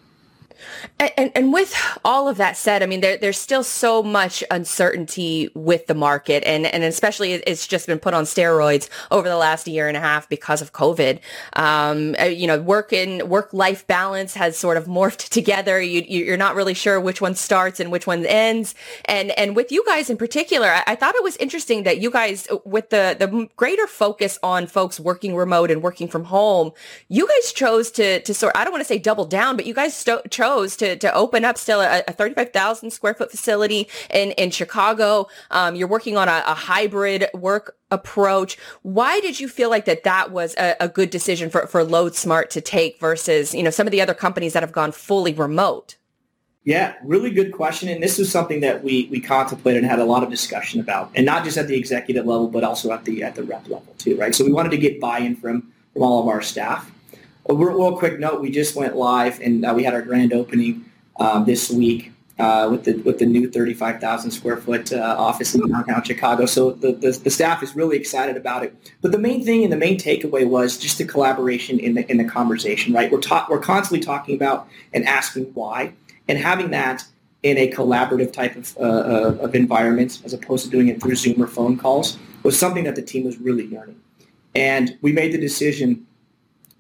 And, 1.01 1.33
and 1.35 1.53
with 1.53 1.75
all 2.05 2.29
of 2.29 2.37
that 2.37 2.57
said, 2.57 2.83
I 2.83 2.87
mean, 2.87 3.01
there, 3.01 3.17
there's 3.17 3.39
still 3.39 3.65
so 3.65 4.03
much 4.03 4.45
uncertainty 4.51 5.51
with 5.55 5.87
the 5.87 5.95
market, 5.95 6.45
and, 6.45 6.67
and 6.67 6.85
especially 6.85 7.33
it's 7.33 7.67
just 7.67 7.87
been 7.87 7.99
put 7.99 8.15
on 8.15 8.25
steroids 8.25 8.89
over 9.11 9.29
the 9.29 9.37
last 9.37 9.67
year 9.67 9.89
and 9.89 9.97
a 9.97 10.01
half 10.01 10.29
because 10.29 10.63
of 10.63 10.73
COVID. 10.73 11.19
Um, 11.55 12.15
uh, 12.21 12.25
you 12.25 12.47
know, 12.47 12.61
work 12.61 12.93
in 12.93 13.29
work 13.29 13.53
life 13.53 13.87
balance 13.87 14.35
has 14.35 14.57
sort 14.57 14.77
of 14.77 14.85
morphed 14.93 15.29
together. 15.31 15.81
You, 15.81 16.03
you're 16.03 16.37
not 16.37 16.55
really 16.55 16.75
sure 16.75 17.01
which 17.01 17.21
one 17.21 17.35
starts 17.35 17.81
and 17.81 17.91
which 17.91 18.07
one 18.07 18.25
ends. 18.27 18.75
And 19.07 19.33
and 19.33 19.57
with 19.57 19.73
you 19.73 19.85
guys 19.85 20.09
in 20.09 20.17
particular, 20.17 20.69
I, 20.69 20.85
I 20.87 20.95
thought 20.95 21.15
it 21.17 21.23
was 21.23 21.37
interesting 21.39 21.83
that 21.83 21.99
you 21.99 22.11
guys, 22.11 22.47
with 22.65 22.91
the 22.91 23.17
the 23.19 23.49
greater 23.57 23.87
focus 23.87 24.39
on 24.43 24.67
folks 24.67 25.01
working 25.01 25.35
remote 25.35 25.71
and 25.71 25.83
working 25.83 26.07
from 26.07 26.25
home, 26.25 26.73
you 27.09 27.27
guys 27.27 27.53
chose 27.53 27.91
to 27.93 28.21
to 28.21 28.35
sort. 28.35 28.57
I 28.57 28.65
don't 28.65 28.73
want 28.73 28.83
to 28.83 28.89
say 28.89 28.99
double 28.99 29.25
down, 29.25 29.57
but 29.57 29.67
you 29.67 29.75
guys 29.75 29.95
sto- 29.95 30.23
chose 30.31 30.77
to, 30.77 30.92
to 30.97 31.15
open 31.15 31.45
up 31.45 31.59
still 31.59 31.81
a, 31.81 32.03
a 32.09 32.13
35,000 32.13 32.91
square 32.91 33.15
foot 33.15 33.31
facility 33.31 33.89
in, 34.11 34.33
in 34.33 34.51
Chicago. 34.51 35.29
Um, 35.51 35.75
you're 35.75 35.89
working 35.89 36.17
on 36.17 36.29
a, 36.29 36.43
a, 36.47 36.55
hybrid 36.55 37.27
work 37.35 37.77
approach. 37.91 38.57
Why 38.83 39.21
did 39.21 39.41
you 39.41 39.49
feel 39.49 39.71
like 39.71 39.85
that 39.87 40.05
that 40.05 40.31
was 40.31 40.55
a, 40.57 40.77
a 40.81 40.89
good 40.89 41.11
decision 41.11 41.51
for, 41.51 41.67
for 41.67 41.85
LoadSmart 41.85 42.49
to 42.51 42.61
take 42.61 43.01
versus, 43.01 43.55
you 43.55 43.63
know, 43.63 43.71
some 43.71 43.87
of 43.87 43.91
the 43.91 44.01
other 44.01 44.15
companies 44.15 44.53
that 44.53 44.63
have 44.63 44.73
gone 44.73 44.93
fully 44.93 45.33
remote? 45.33 45.97
Yeah, 46.65 46.95
really 47.03 47.31
good 47.31 47.53
question. 47.53 47.89
And 47.89 48.01
this 48.01 48.19
was 48.19 48.31
something 48.31 48.61
that 48.61 48.85
we, 48.85 49.09
we 49.11 49.21
contemplated 49.21 49.83
and 49.83 49.91
had 49.91 49.99
a 49.99 50.05
lot 50.05 50.23
of 50.23 50.31
discussion 50.31 50.81
about, 50.81 51.11
and 51.15 51.27
not 51.27 51.45
just 51.45 51.57
at 51.57 51.67
the 51.67 51.77
executive 51.77 52.25
level, 52.25 52.47
but 52.47 52.63
also 52.63 52.93
at 52.93 53.05
the 53.05 53.25
at 53.25 53.35
the 53.35 53.43
rep 53.43 53.69
level 53.69 53.95
too, 53.99 54.17
right? 54.17 54.33
So 54.33 54.45
we 54.45 54.53
wanted 54.53 54.71
to 54.71 54.77
get 54.77 55.01
buy-in 55.01 55.35
from, 55.35 55.73
from 55.93 56.03
all 56.03 56.23
of 56.23 56.29
our 56.29 56.41
staff. 56.41 56.92
A 57.49 57.55
real 57.55 57.97
quick 57.97 58.19
note: 58.19 58.41
we 58.41 58.51
just 58.51 58.77
went 58.77 58.97
live 58.97 59.41
and 59.41 59.65
uh, 59.65 59.73
we 59.75 59.85
had 59.85 59.95
our 59.95 60.03
grand 60.03 60.33
opening 60.33 60.85
um, 61.19 61.45
this 61.45 61.71
week 61.71 62.13
uh, 62.39 62.69
with 62.71 62.85
the 62.85 62.95
with 63.03 63.19
the 63.19 63.27
new 63.27 63.51
35,000 63.51 64.31
square 64.31 64.57
foot 64.57 64.93
uh, 64.93 65.17
office 65.19 65.55
in 65.55 65.69
downtown 65.69 66.03
Chicago. 66.03 66.47
So 66.47 66.73
the, 66.73 66.93
the, 66.93 67.13
the 67.13 67.31
staff 67.31 67.63
is 67.63 67.77
really 67.77 67.97
excited 67.97 68.37
about 68.37 68.65
it. 68.65 68.75
But 69.01 69.13
the 69.13 69.19
main 69.19 69.45
thing 69.45 69.63
and 69.65 69.73
the 69.73 69.77
main 69.77 69.99
takeaway 69.99 70.47
was 70.47 70.79
just 70.79 70.99
the 70.99 71.05
collaboration 71.05 71.79
in 71.79 71.95
the 71.95 72.11
in 72.11 72.17
the 72.17 72.25
conversation. 72.25 72.93
Right, 72.95 73.11
we're 73.11 73.21
ta- 73.21 73.47
we're 73.51 73.61
constantly 73.61 74.05
talking 74.05 74.35
about 74.35 74.69
and 74.93 75.07
asking 75.07 75.45
why, 75.55 75.93
and 76.29 76.39
having 76.39 76.71
that 76.71 77.05
in 77.43 77.59
a 77.59 77.69
collaborative 77.69 78.33
type 78.33 78.55
of, 78.55 78.77
uh, 78.79 78.83
uh, 78.83 79.37
of 79.41 79.55
environment 79.57 80.23
as 80.25 80.33
opposed 80.33 80.65
to 80.65 80.71
doing 80.71 80.87
it 80.87 81.03
through 81.03 81.17
Zoom 81.17 81.43
or 81.43 81.49
phone 81.49 81.77
calls 81.77 82.17
was 82.45 82.57
something 82.57 82.85
that 82.85 82.95
the 82.95 83.03
team 83.03 83.25
was 83.25 83.37
really 83.39 83.69
learning. 83.69 84.01
And 84.55 84.97
we 85.01 85.13
made 85.13 85.33
the 85.33 85.41
decision 85.41 86.07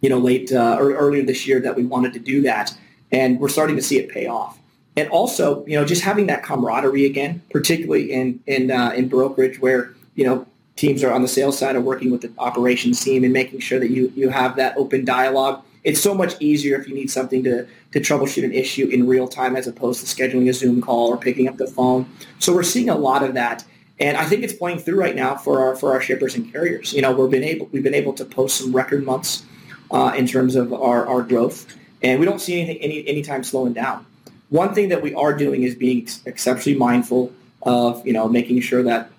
you 0.02 0.10
know, 0.10 0.18
late 0.18 0.52
uh, 0.52 0.76
or 0.78 0.92
earlier 0.92 1.24
this 1.24 1.46
year 1.46 1.60
that 1.60 1.74
we 1.76 1.84
wanted 1.84 2.12
to 2.12 2.18
do 2.18 2.42
that, 2.42 2.76
and 3.10 3.40
we're 3.40 3.48
starting 3.48 3.76
to 3.76 3.82
see 3.82 3.98
it 3.98 4.10
pay 4.10 4.26
off. 4.26 4.58
And 4.96 5.08
also, 5.08 5.64
you 5.64 5.74
know, 5.74 5.86
just 5.86 6.02
having 6.02 6.26
that 6.26 6.42
camaraderie 6.42 7.06
again, 7.06 7.40
particularly 7.50 8.12
in 8.12 8.40
in 8.46 8.70
uh, 8.70 8.90
in 8.90 9.08
brokerage, 9.08 9.60
where 9.60 9.94
you 10.14 10.24
know 10.24 10.46
teams 10.76 11.02
are 11.02 11.12
on 11.12 11.22
the 11.22 11.28
sales 11.28 11.56
side 11.56 11.76
of 11.76 11.84
working 11.84 12.10
with 12.10 12.20
the 12.20 12.32
operations 12.38 13.00
team 13.00 13.24
and 13.24 13.32
making 13.32 13.60
sure 13.60 13.78
that 13.78 13.90
you 13.90 14.12
you 14.14 14.28
have 14.28 14.56
that 14.56 14.76
open 14.76 15.04
dialogue. 15.04 15.62
It's 15.84 16.00
so 16.00 16.14
much 16.14 16.40
easier 16.40 16.78
if 16.78 16.88
you 16.88 16.94
need 16.94 17.10
something 17.10 17.42
to 17.44 17.66
to 17.92 18.00
troubleshoot 18.00 18.44
an 18.44 18.52
issue 18.52 18.88
in 18.88 19.06
real 19.06 19.28
time 19.28 19.56
as 19.56 19.66
opposed 19.66 20.00
to 20.00 20.06
scheduling 20.06 20.48
a 20.48 20.52
Zoom 20.52 20.82
call 20.82 21.08
or 21.08 21.16
picking 21.16 21.48
up 21.48 21.56
the 21.56 21.66
phone. 21.66 22.06
So 22.38 22.52
we're 22.52 22.62
seeing 22.62 22.90
a 22.90 22.96
lot 22.96 23.22
of 23.22 23.34
that. 23.34 23.64
And 24.00 24.16
I 24.16 24.24
think 24.24 24.42
it's 24.42 24.54
playing 24.54 24.80
through 24.80 24.98
right 24.98 25.14
now 25.14 25.36
for 25.36 25.60
our 25.60 25.76
for 25.76 25.92
our 25.92 26.00
shippers 26.00 26.34
and 26.34 26.52
carriers. 26.52 26.92
You 26.92 27.02
know, 27.02 27.12
we've 27.12 27.30
been 27.30 27.44
able 27.44 27.68
we've 27.72 27.82
been 27.84 27.94
able 27.94 28.12
to 28.14 28.24
post 28.24 28.56
some 28.56 28.74
record 28.74 29.04
months 29.04 29.44
uh, 29.92 30.14
in 30.16 30.26
terms 30.26 30.57
of 30.57 30.72
our, 30.72 31.07
our 31.07 31.22
growth. 31.22 31.66
And 32.02 32.18
we 32.18 32.26
don't 32.26 32.40
see 32.40 32.61
anything 32.61 32.78
any 32.83 33.07
anytime 33.07 33.44
slowing 33.44 33.72
down. 33.72 34.05
One 34.48 34.74
thing 34.74 34.88
that 34.88 35.02
we 35.02 35.14
are 35.14 35.35
doing 35.35 35.62
is 35.62 35.74
being 35.74 36.09
exceptionally 36.26 36.78
mindful 36.78 37.33
of, 37.62 38.05
you 38.07 38.12
know, 38.12 38.28
making 38.28 38.61
sure 38.61 38.83
that 38.83 39.11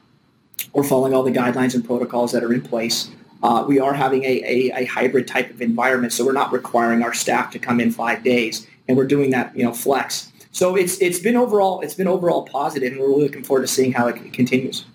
we're 0.73 0.83
following 0.83 1.13
all 1.13 1.23
the 1.23 1.31
guidelines 1.31 1.73
and 1.75 1.83
protocols 1.83 2.31
that 2.33 2.43
are 2.43 2.53
in 2.53 2.61
place. 2.61 3.09
Uh, 3.41 3.65
we 3.67 3.79
are 3.79 3.93
having 3.93 4.23
a, 4.23 4.41
a, 4.43 4.71
a, 4.81 4.85
hybrid 4.85 5.27
type 5.27 5.49
of 5.49 5.61
environment, 5.61 6.13
so 6.13 6.25
we're 6.25 6.31
not 6.31 6.53
requiring 6.53 7.03
our 7.03 7.13
staff 7.13 7.51
to 7.51 7.59
come 7.59 7.81
in 7.81 7.91
five 7.91 8.23
days, 8.23 8.65
and 8.87 8.95
we're 8.95 9.07
doing 9.07 9.31
that, 9.31 9.55
you 9.55 9.63
know, 9.63 9.73
flex. 9.73 10.31
So 10.51 10.75
it's 10.75 11.01
it's 11.01 11.19
been 11.19 11.35
overall 11.35 11.81
it's 11.81 11.95
been 11.95 12.07
overall 12.07 12.43
positive, 12.43 12.93
and 12.93 13.01
we're 13.01 13.09
really 13.09 13.23
looking 13.23 13.43
forward 13.43 13.61
to 13.63 13.67
seeing 13.67 13.91
how 13.91 14.07
it 14.07 14.33
continues. 14.33 14.85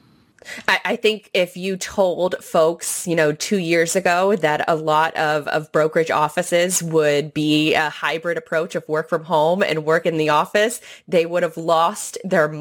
I, 0.67 0.81
I, 0.85 0.97
think 0.97 1.31
if 1.35 1.57
you 1.57 1.77
told 1.77 2.43
folks, 2.43 3.07
you 3.07 3.15
know, 3.15 3.33
two 3.33 3.59
years 3.59 3.97
ago 3.97 4.37
that 4.37 4.65
a 4.69 4.75
lot 4.75 5.17
of, 5.17 5.47
of 5.49 5.71
brokerage 5.73 6.11
offices 6.11 6.83
would 6.83 7.35
be 7.35 7.75
a 7.75 7.91
hybrid 7.91 8.39
approach 8.39 8.75
of 8.75 8.89
work 8.89 9.09
from 9.09 9.25
home 9.25 9.63
and 9.63 9.85
work 9.85 10.07
in 10.07 10.17
the 10.17 10.29
office, 10.29 10.81
they 11.07 11.27
would 11.27 11.43
have 11.43 11.57
lost 11.57 12.19
their 12.25 12.49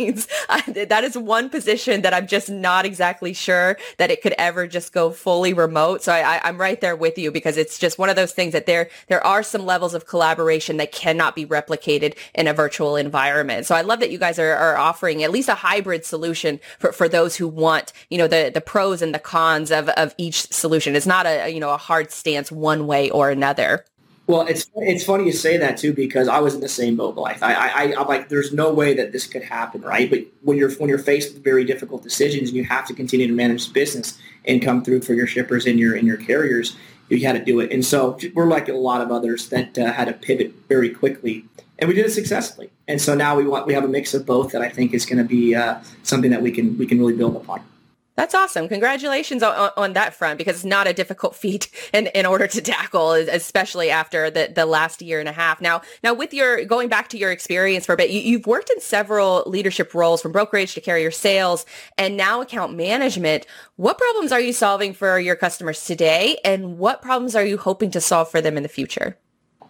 minds. 0.00 0.28
that 0.66 1.04
is 1.04 1.16
one 1.16 1.48
position 1.48 2.02
that 2.02 2.14
I'm 2.14 2.26
just 2.26 2.50
not 2.50 2.84
exactly 2.84 3.32
sure 3.32 3.78
that 3.98 4.10
it 4.10 4.22
could 4.22 4.34
ever 4.38 4.66
just 4.66 4.92
go 4.92 5.10
fully 5.10 5.52
remote. 5.52 6.02
So 6.02 6.12
I, 6.12 6.40
I'm 6.46 6.58
right 6.58 6.80
there 6.80 6.96
with 6.96 7.18
you 7.18 7.30
because 7.30 7.56
it's 7.56 7.78
just 7.78 7.98
one 7.98 8.08
of 8.08 8.16
those 8.16 8.32
things 8.32 8.52
that 8.52 8.66
there 8.66 8.90
there 9.08 9.24
are 9.24 9.42
some 9.42 9.64
levels 9.64 9.94
of 9.94 10.06
collaboration 10.06 10.76
that 10.78 10.92
cannot 10.92 11.34
be 11.34 11.46
replicated 11.46 12.16
in 12.34 12.46
a 12.46 12.54
virtual 12.54 12.96
environment. 12.96 13.66
So 13.66 13.74
I 13.74 13.82
love 13.82 14.00
that 14.00 14.10
you 14.10 14.18
guys 14.18 14.38
are, 14.38 14.54
are 14.54 14.76
offering 14.76 15.22
at 15.22 15.30
least 15.30 15.48
a 15.48 15.54
hybrid 15.54 16.04
solution 16.04 16.60
for, 16.78 16.92
for 16.92 17.08
those 17.08 17.36
who 17.36 17.48
want, 17.48 17.92
you 18.08 18.18
know, 18.18 18.26
the, 18.26 18.50
the 18.52 18.60
pros 18.60 19.02
and 19.02 19.14
the 19.14 19.18
cons 19.18 19.70
of, 19.70 19.88
of 19.90 20.14
each 20.18 20.50
solution. 20.52 20.96
It's 20.96 21.06
not 21.06 21.26
a, 21.26 21.48
you 21.48 21.60
know, 21.60 21.70
a 21.70 21.76
hard 21.76 22.10
stance 22.10 22.50
one 22.50 22.86
way 22.86 23.10
or 23.10 23.30
another. 23.30 23.84
Well, 24.30 24.46
it's 24.46 24.70
it's 24.76 25.02
funny 25.02 25.24
you 25.24 25.32
say 25.32 25.56
that 25.56 25.76
too 25.76 25.92
because 25.92 26.28
I 26.28 26.38
was 26.38 26.54
in 26.54 26.60
the 26.60 26.68
same 26.68 26.94
boat, 26.94 27.16
Blythe. 27.16 27.42
I, 27.42 27.52
I 27.52 27.94
I'm 27.98 28.06
like, 28.06 28.28
there's 28.28 28.52
no 28.52 28.72
way 28.72 28.94
that 28.94 29.10
this 29.10 29.26
could 29.26 29.42
happen, 29.42 29.80
right? 29.80 30.08
But 30.08 30.20
when 30.42 30.56
you're 30.56 30.70
when 30.74 30.88
you're 30.88 31.00
faced 31.00 31.34
with 31.34 31.42
very 31.42 31.64
difficult 31.64 32.04
decisions 32.04 32.50
and 32.50 32.56
you 32.56 32.62
have 32.62 32.86
to 32.86 32.94
continue 32.94 33.26
to 33.26 33.32
manage 33.32 33.66
the 33.66 33.72
business 33.72 34.16
and 34.44 34.62
come 34.62 34.84
through 34.84 35.02
for 35.02 35.14
your 35.14 35.26
shippers 35.26 35.66
and 35.66 35.80
your 35.80 35.96
and 35.96 36.06
your 36.06 36.16
carriers, 36.16 36.76
you 37.08 37.26
had 37.26 37.32
to 37.32 37.44
do 37.44 37.58
it. 37.58 37.72
And 37.72 37.84
so 37.84 38.16
we're 38.32 38.46
like 38.46 38.68
a 38.68 38.74
lot 38.74 39.00
of 39.00 39.10
others 39.10 39.48
that 39.48 39.76
uh, 39.76 39.92
had 39.92 40.04
to 40.04 40.12
pivot 40.12 40.54
very 40.68 40.90
quickly, 40.90 41.44
and 41.80 41.88
we 41.88 41.96
did 41.96 42.06
it 42.06 42.12
successfully. 42.12 42.70
And 42.86 43.00
so 43.00 43.16
now 43.16 43.36
we 43.36 43.48
want 43.48 43.66
we 43.66 43.74
have 43.74 43.84
a 43.84 43.88
mix 43.88 44.14
of 44.14 44.26
both 44.26 44.52
that 44.52 44.62
I 44.62 44.68
think 44.68 44.94
is 44.94 45.06
going 45.06 45.18
to 45.18 45.24
be 45.24 45.56
uh, 45.56 45.80
something 46.04 46.30
that 46.30 46.40
we 46.40 46.52
can 46.52 46.78
we 46.78 46.86
can 46.86 47.00
really 47.00 47.16
build 47.16 47.34
upon. 47.34 47.62
That's 48.20 48.34
awesome. 48.34 48.68
Congratulations 48.68 49.42
on, 49.42 49.70
on, 49.78 49.94
that 49.94 50.12
front 50.12 50.36
because 50.36 50.56
it's 50.56 50.64
not 50.66 50.86
a 50.86 50.92
difficult 50.92 51.34
feat 51.42 51.70
in, 51.94 52.08
in 52.08 52.26
order 52.26 52.46
to 52.48 52.60
tackle, 52.60 53.12
especially 53.12 53.88
after 53.88 54.30
the, 54.30 54.52
the 54.54 54.66
last 54.66 55.00
year 55.00 55.20
and 55.20 55.28
a 55.28 55.32
half. 55.32 55.62
Now, 55.62 55.80
now 56.04 56.12
with 56.12 56.34
your 56.34 56.66
going 56.66 56.90
back 56.90 57.08
to 57.08 57.16
your 57.16 57.32
experience 57.32 57.86
for 57.86 57.94
a 57.94 57.96
bit, 57.96 58.10
you, 58.10 58.36
have 58.36 58.46
worked 58.46 58.68
in 58.68 58.78
several 58.78 59.42
leadership 59.46 59.94
roles 59.94 60.20
from 60.20 60.32
brokerage 60.32 60.74
to 60.74 60.82
carrier 60.82 61.10
sales 61.10 61.64
and 61.96 62.18
now 62.18 62.42
account 62.42 62.76
management. 62.76 63.46
What 63.76 63.96
problems 63.96 64.32
are 64.32 64.40
you 64.40 64.52
solving 64.52 64.92
for 64.92 65.18
your 65.18 65.34
customers 65.34 65.86
today 65.86 66.36
and 66.44 66.76
what 66.76 67.00
problems 67.00 67.34
are 67.34 67.44
you 67.46 67.56
hoping 67.56 67.90
to 67.92 68.02
solve 68.02 68.30
for 68.30 68.42
them 68.42 68.58
in 68.58 68.62
the 68.62 68.68
future? 68.68 69.16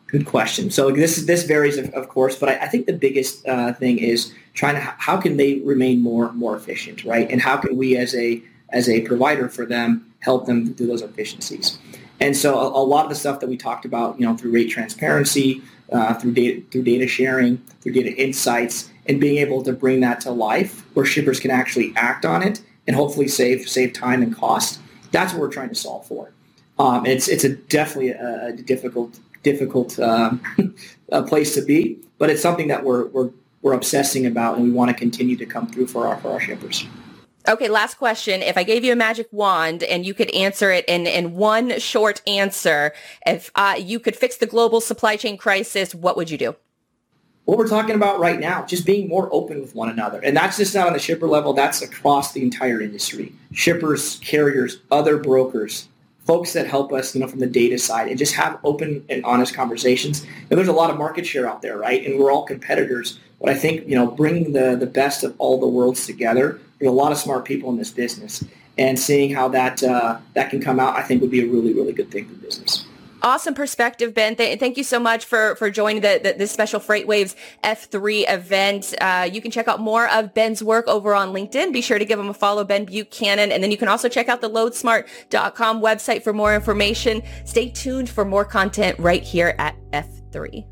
Good 0.08 0.26
question. 0.26 0.72
So 0.72 0.90
this 0.90 1.24
this 1.24 1.44
varies, 1.44 1.78
of, 1.78 1.90
of 1.90 2.08
course, 2.08 2.34
but 2.34 2.48
I, 2.48 2.64
I, 2.64 2.66
think 2.66 2.86
the 2.86 2.92
biggest 2.92 3.46
uh, 3.46 3.72
thing 3.74 3.98
is 3.98 4.34
trying 4.54 4.74
to 4.74 4.80
how 4.80 5.16
can 5.16 5.36
they 5.36 5.60
remain 5.60 6.02
more 6.02 6.32
more 6.32 6.56
efficient, 6.56 7.04
right? 7.04 7.30
And 7.30 7.40
how 7.40 7.56
can 7.56 7.76
we 7.76 7.96
as 7.96 8.14
a 8.14 8.42
as 8.70 8.88
a 8.88 9.00
provider 9.02 9.48
for 9.48 9.66
them 9.66 10.12
help 10.20 10.46
them 10.46 10.72
do 10.72 10.86
those 10.86 11.02
efficiencies? 11.02 11.78
And 12.20 12.36
so 12.36 12.58
a, 12.58 12.66
a 12.68 12.84
lot 12.84 13.04
of 13.04 13.10
the 13.10 13.16
stuff 13.16 13.40
that 13.40 13.48
we 13.48 13.56
talked 13.56 13.84
about, 13.84 14.20
you 14.20 14.26
know, 14.26 14.36
through 14.36 14.52
rate 14.52 14.70
transparency, 14.70 15.62
uh, 15.92 16.14
through 16.14 16.32
data 16.32 16.62
through 16.70 16.82
data 16.82 17.06
sharing, 17.06 17.58
through 17.80 17.92
data 17.92 18.14
insights, 18.16 18.90
and 19.06 19.20
being 19.20 19.38
able 19.38 19.62
to 19.62 19.72
bring 19.72 20.00
that 20.00 20.20
to 20.20 20.30
life 20.30 20.84
where 20.94 21.06
shippers 21.06 21.40
can 21.40 21.50
actually 21.50 21.92
act 21.96 22.24
on 22.24 22.42
it 22.42 22.62
and 22.86 22.96
hopefully 22.96 23.28
save 23.28 23.68
save 23.68 23.92
time 23.92 24.22
and 24.22 24.36
cost. 24.36 24.80
That's 25.12 25.32
what 25.32 25.40
we're 25.40 25.52
trying 25.52 25.70
to 25.70 25.74
solve 25.74 26.06
for. 26.06 26.32
Um, 26.78 27.06
it's 27.06 27.28
it's 27.28 27.44
a 27.44 27.54
definitely 27.56 28.10
a, 28.10 28.46
a 28.46 28.52
difficult 28.52 29.18
difficult 29.42 29.98
um, 29.98 30.42
place 31.26 31.54
to 31.54 31.62
be, 31.62 31.98
but 32.18 32.30
it's 32.30 32.42
something 32.42 32.68
that 32.68 32.84
we're, 32.84 33.06
we're, 33.06 33.30
we're 33.62 33.72
obsessing 33.72 34.26
about 34.26 34.56
and 34.56 34.64
we 34.64 34.70
want 34.70 34.90
to 34.90 34.94
continue 34.94 35.36
to 35.36 35.46
come 35.46 35.66
through 35.66 35.86
for 35.86 36.06
our, 36.06 36.16
for 36.18 36.30
our 36.30 36.40
shippers. 36.40 36.86
Okay, 37.48 37.68
last 37.68 37.94
question. 37.94 38.42
If 38.42 38.58
I 38.58 38.62
gave 38.62 38.84
you 38.84 38.92
a 38.92 38.96
magic 38.96 39.28
wand 39.32 39.82
and 39.82 40.04
you 40.04 40.12
could 40.12 40.30
answer 40.30 40.70
it 40.70 40.84
in, 40.86 41.06
in 41.06 41.34
one 41.34 41.78
short 41.78 42.20
answer, 42.26 42.92
if 43.26 43.50
uh, 43.54 43.76
you 43.78 43.98
could 43.98 44.14
fix 44.14 44.36
the 44.36 44.46
global 44.46 44.80
supply 44.80 45.16
chain 45.16 45.38
crisis, 45.38 45.94
what 45.94 46.16
would 46.16 46.30
you 46.30 46.36
do? 46.36 46.54
What 47.46 47.58
we're 47.58 47.66
talking 47.66 47.94
about 47.94 48.20
right 48.20 48.38
now, 48.38 48.64
just 48.64 48.84
being 48.84 49.08
more 49.08 49.28
open 49.32 49.60
with 49.60 49.74
one 49.74 49.88
another. 49.88 50.20
And 50.22 50.36
that's 50.36 50.58
just 50.58 50.74
not 50.74 50.86
on 50.86 50.92
the 50.92 50.98
shipper 50.98 51.26
level, 51.26 51.52
that's 51.52 51.82
across 51.82 52.32
the 52.32 52.42
entire 52.42 52.80
industry. 52.80 53.32
Shippers, 53.52 54.18
carriers, 54.18 54.78
other 54.90 55.16
brokers, 55.16 55.88
folks 56.26 56.52
that 56.52 56.66
help 56.66 56.92
us, 56.92 57.14
you 57.14 57.20
know, 57.20 57.26
from 57.26 57.40
the 57.40 57.46
data 57.46 57.78
side 57.78 58.08
and 58.08 58.18
just 58.18 58.34
have 58.34 58.60
open 58.62 59.04
and 59.08 59.24
honest 59.24 59.54
conversations. 59.54 60.24
And 60.48 60.58
there's 60.58 60.68
a 60.68 60.72
lot 60.72 60.90
of 60.90 60.98
market 60.98 61.26
share 61.26 61.48
out 61.48 61.62
there, 61.62 61.76
right? 61.76 62.06
And 62.06 62.20
we're 62.20 62.30
all 62.30 62.44
competitors. 62.44 63.18
But 63.40 63.50
I 63.50 63.55
think, 63.55 63.88
you 63.88 63.94
know, 63.94 64.07
bringing 64.07 64.53
the, 64.53 64.76
the 64.76 64.87
best 64.87 65.24
of 65.24 65.35
all 65.38 65.59
the 65.59 65.66
worlds 65.66 66.07
together, 66.07 66.61
there's 66.79 66.90
a 66.90 66.94
lot 66.94 67.12
of 67.12 67.18
smart 67.18 67.44
people 67.44 67.70
in 67.70 67.79
this 67.79 67.90
business. 67.90 68.44
And 68.79 68.98
seeing 68.98 69.35
how 69.35 69.48
that 69.48 69.83
uh, 69.83 70.18
that 70.35 70.48
can 70.48 70.61
come 70.61 70.81
out, 70.81 70.96
I 70.96 71.03
think 71.03 71.20
would 71.20 71.31
be 71.31 71.40
a 71.40 71.46
really, 71.46 71.74
really 71.74 71.92
good 71.92 72.11
thing 72.11 72.26
for 72.26 72.35
business. 72.35 72.87
Awesome 73.22 73.53
perspective, 73.53 74.14
Ben. 74.14 74.35
Th- 74.35 74.59
thank 74.59 74.79
you 74.79 74.85
so 74.85 74.98
much 74.98 75.26
for, 75.26 75.55
for 75.57 75.70
joining 75.70 76.00
the, 76.00 76.35
the, 76.38 76.46
special 76.46 76.81
FreightWaves 76.81 77.35
F3 77.62 78.24
event. 78.33 78.94
Uh, 78.98 79.29
you 79.31 79.42
can 79.42 79.50
check 79.50 79.68
out 79.68 79.79
more 79.79 80.09
of 80.09 80.33
Ben's 80.33 80.62
work 80.62 80.88
over 80.88 81.14
on 81.14 81.35
LinkedIn. 81.35 81.72
Be 81.72 81.83
sure 81.83 81.98
to 81.98 82.05
give 82.07 82.18
him 82.18 82.31
a 82.31 82.35
follow, 82.35 82.64
Ben 82.64 82.87
Buchanan. 82.87 83.53
And 83.53 83.62
then 83.62 83.70
you 83.70 83.76
can 83.76 83.88
also 83.88 84.09
check 84.09 84.31
out 84.31 84.40
the 84.40 84.48
loadsmart.com 84.48 85.83
website 85.83 86.22
for 86.22 86.33
more 86.33 86.55
information. 86.55 87.22
Stay 87.44 87.68
tuned 87.68 88.09
for 88.09 88.24
more 88.24 88.44
content 88.44 88.98
right 88.98 89.22
here 89.22 89.55
at 89.59 89.76
F3. 89.92 90.64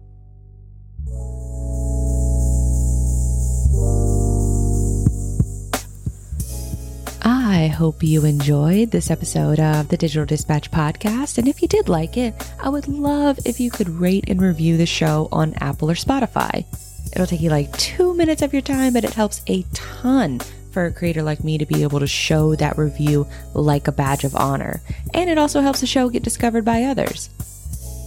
I 7.30 7.66
hope 7.66 8.02
you 8.02 8.24
enjoyed 8.24 8.90
this 8.90 9.10
episode 9.10 9.60
of 9.60 9.88
the 9.88 9.98
Digital 9.98 10.24
Dispatch 10.24 10.70
podcast. 10.70 11.36
And 11.36 11.46
if 11.46 11.60
you 11.60 11.68
did 11.68 11.86
like 11.86 12.16
it, 12.16 12.34
I 12.58 12.70
would 12.70 12.88
love 12.88 13.38
if 13.44 13.60
you 13.60 13.70
could 13.70 13.90
rate 13.90 14.24
and 14.28 14.40
review 14.40 14.78
the 14.78 14.86
show 14.86 15.28
on 15.30 15.52
Apple 15.60 15.90
or 15.90 15.94
Spotify. 15.94 16.64
It'll 17.12 17.26
take 17.26 17.42
you 17.42 17.50
like 17.50 17.70
two 17.76 18.14
minutes 18.14 18.40
of 18.40 18.54
your 18.54 18.62
time, 18.62 18.94
but 18.94 19.04
it 19.04 19.12
helps 19.12 19.42
a 19.46 19.62
ton 19.74 20.40
for 20.70 20.86
a 20.86 20.92
creator 20.92 21.22
like 21.22 21.44
me 21.44 21.58
to 21.58 21.66
be 21.66 21.82
able 21.82 22.00
to 22.00 22.06
show 22.06 22.54
that 22.54 22.78
review 22.78 23.26
like 23.52 23.88
a 23.88 23.92
badge 23.92 24.24
of 24.24 24.34
honor. 24.34 24.80
And 25.12 25.28
it 25.28 25.36
also 25.36 25.60
helps 25.60 25.82
the 25.82 25.86
show 25.86 26.08
get 26.08 26.22
discovered 26.22 26.64
by 26.64 26.84
others. 26.84 27.28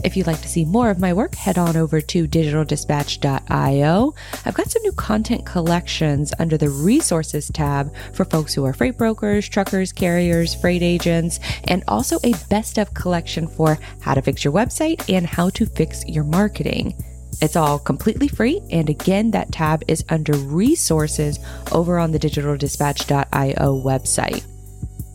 If 0.03 0.17
you'd 0.17 0.27
like 0.27 0.41
to 0.41 0.47
see 0.47 0.65
more 0.65 0.89
of 0.89 0.99
my 0.99 1.13
work, 1.13 1.35
head 1.35 1.57
on 1.57 1.77
over 1.77 2.01
to 2.01 2.27
digitaldispatch.io. 2.27 4.15
I've 4.45 4.53
got 4.53 4.71
some 4.71 4.81
new 4.81 4.91
content 4.93 5.45
collections 5.45 6.33
under 6.39 6.57
the 6.57 6.69
resources 6.69 7.49
tab 7.53 7.93
for 8.13 8.25
folks 8.25 8.53
who 8.53 8.65
are 8.65 8.73
freight 8.73 8.97
brokers, 8.97 9.47
truckers, 9.47 9.91
carriers, 9.91 10.55
freight 10.55 10.81
agents, 10.81 11.39
and 11.65 11.83
also 11.87 12.17
a 12.23 12.33
best 12.49 12.77
of 12.77 12.93
collection 12.93 13.47
for 13.47 13.77
how 14.01 14.13
to 14.13 14.21
fix 14.21 14.43
your 14.43 14.53
website 14.53 15.07
and 15.13 15.25
how 15.27 15.49
to 15.51 15.65
fix 15.65 16.05
your 16.07 16.23
marketing. 16.23 16.95
It's 17.41 17.55
all 17.55 17.79
completely 17.79 18.27
free. 18.27 18.61
And 18.71 18.89
again, 18.89 19.31
that 19.31 19.51
tab 19.51 19.83
is 19.87 20.03
under 20.09 20.33
resources 20.33 21.39
over 21.71 21.97
on 21.97 22.11
the 22.11 22.19
digitaldispatch.io 22.19 23.81
website. 23.83 24.45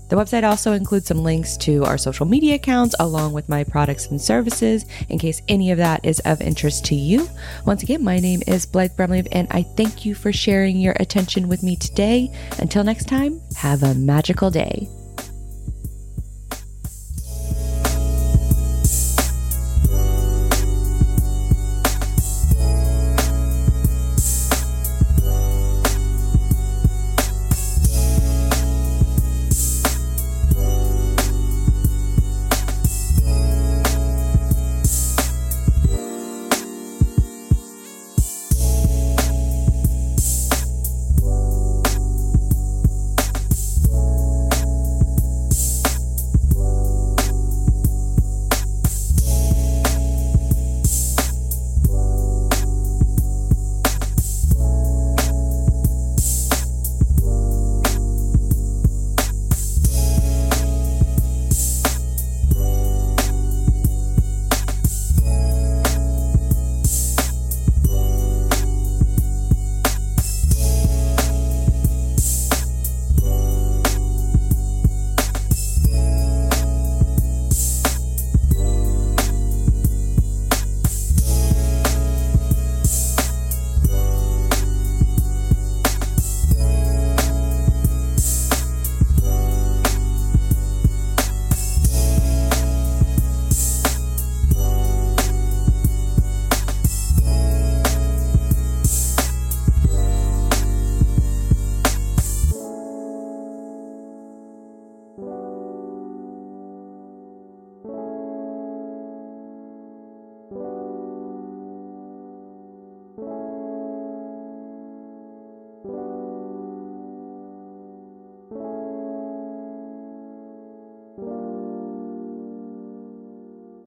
The 0.09 0.16
website 0.16 0.45
also 0.45 0.73
includes 0.73 1.07
some 1.07 1.23
links 1.23 1.57
to 1.59 1.85
our 1.85 1.99
social 1.99 2.27
media 2.27 2.55
accounts 2.55 2.95
along 3.01 3.33
with 3.33 3.49
my 3.49 3.64
products 3.64 4.07
and 4.07 4.21
services 4.21 4.87
in 5.09 5.19
case 5.19 5.42
any 5.49 5.71
of 5.71 5.79
that 5.79 6.05
is 6.05 6.21
of 6.21 6.40
interest 6.40 6.85
to 6.87 6.95
you. 6.95 7.29
Once 7.64 7.83
again, 7.83 8.05
my 8.05 8.19
name 8.19 8.42
is 8.47 8.66
Blythe 8.66 8.92
Brumleve 8.97 9.29
and 9.33 9.49
I 9.51 9.62
thank 9.62 10.05
you 10.05 10.14
for 10.14 10.33
sharing 10.33 10.79
your 10.79 10.95
attention 11.01 11.49
with 11.49 11.62
me 11.62 11.77
today. 11.77 12.33
Until 12.59 12.85
next 12.85 13.09
time, 13.09 13.40
have 13.57 13.83
a 13.83 13.95
magical 13.95 14.51
day. 14.51 14.88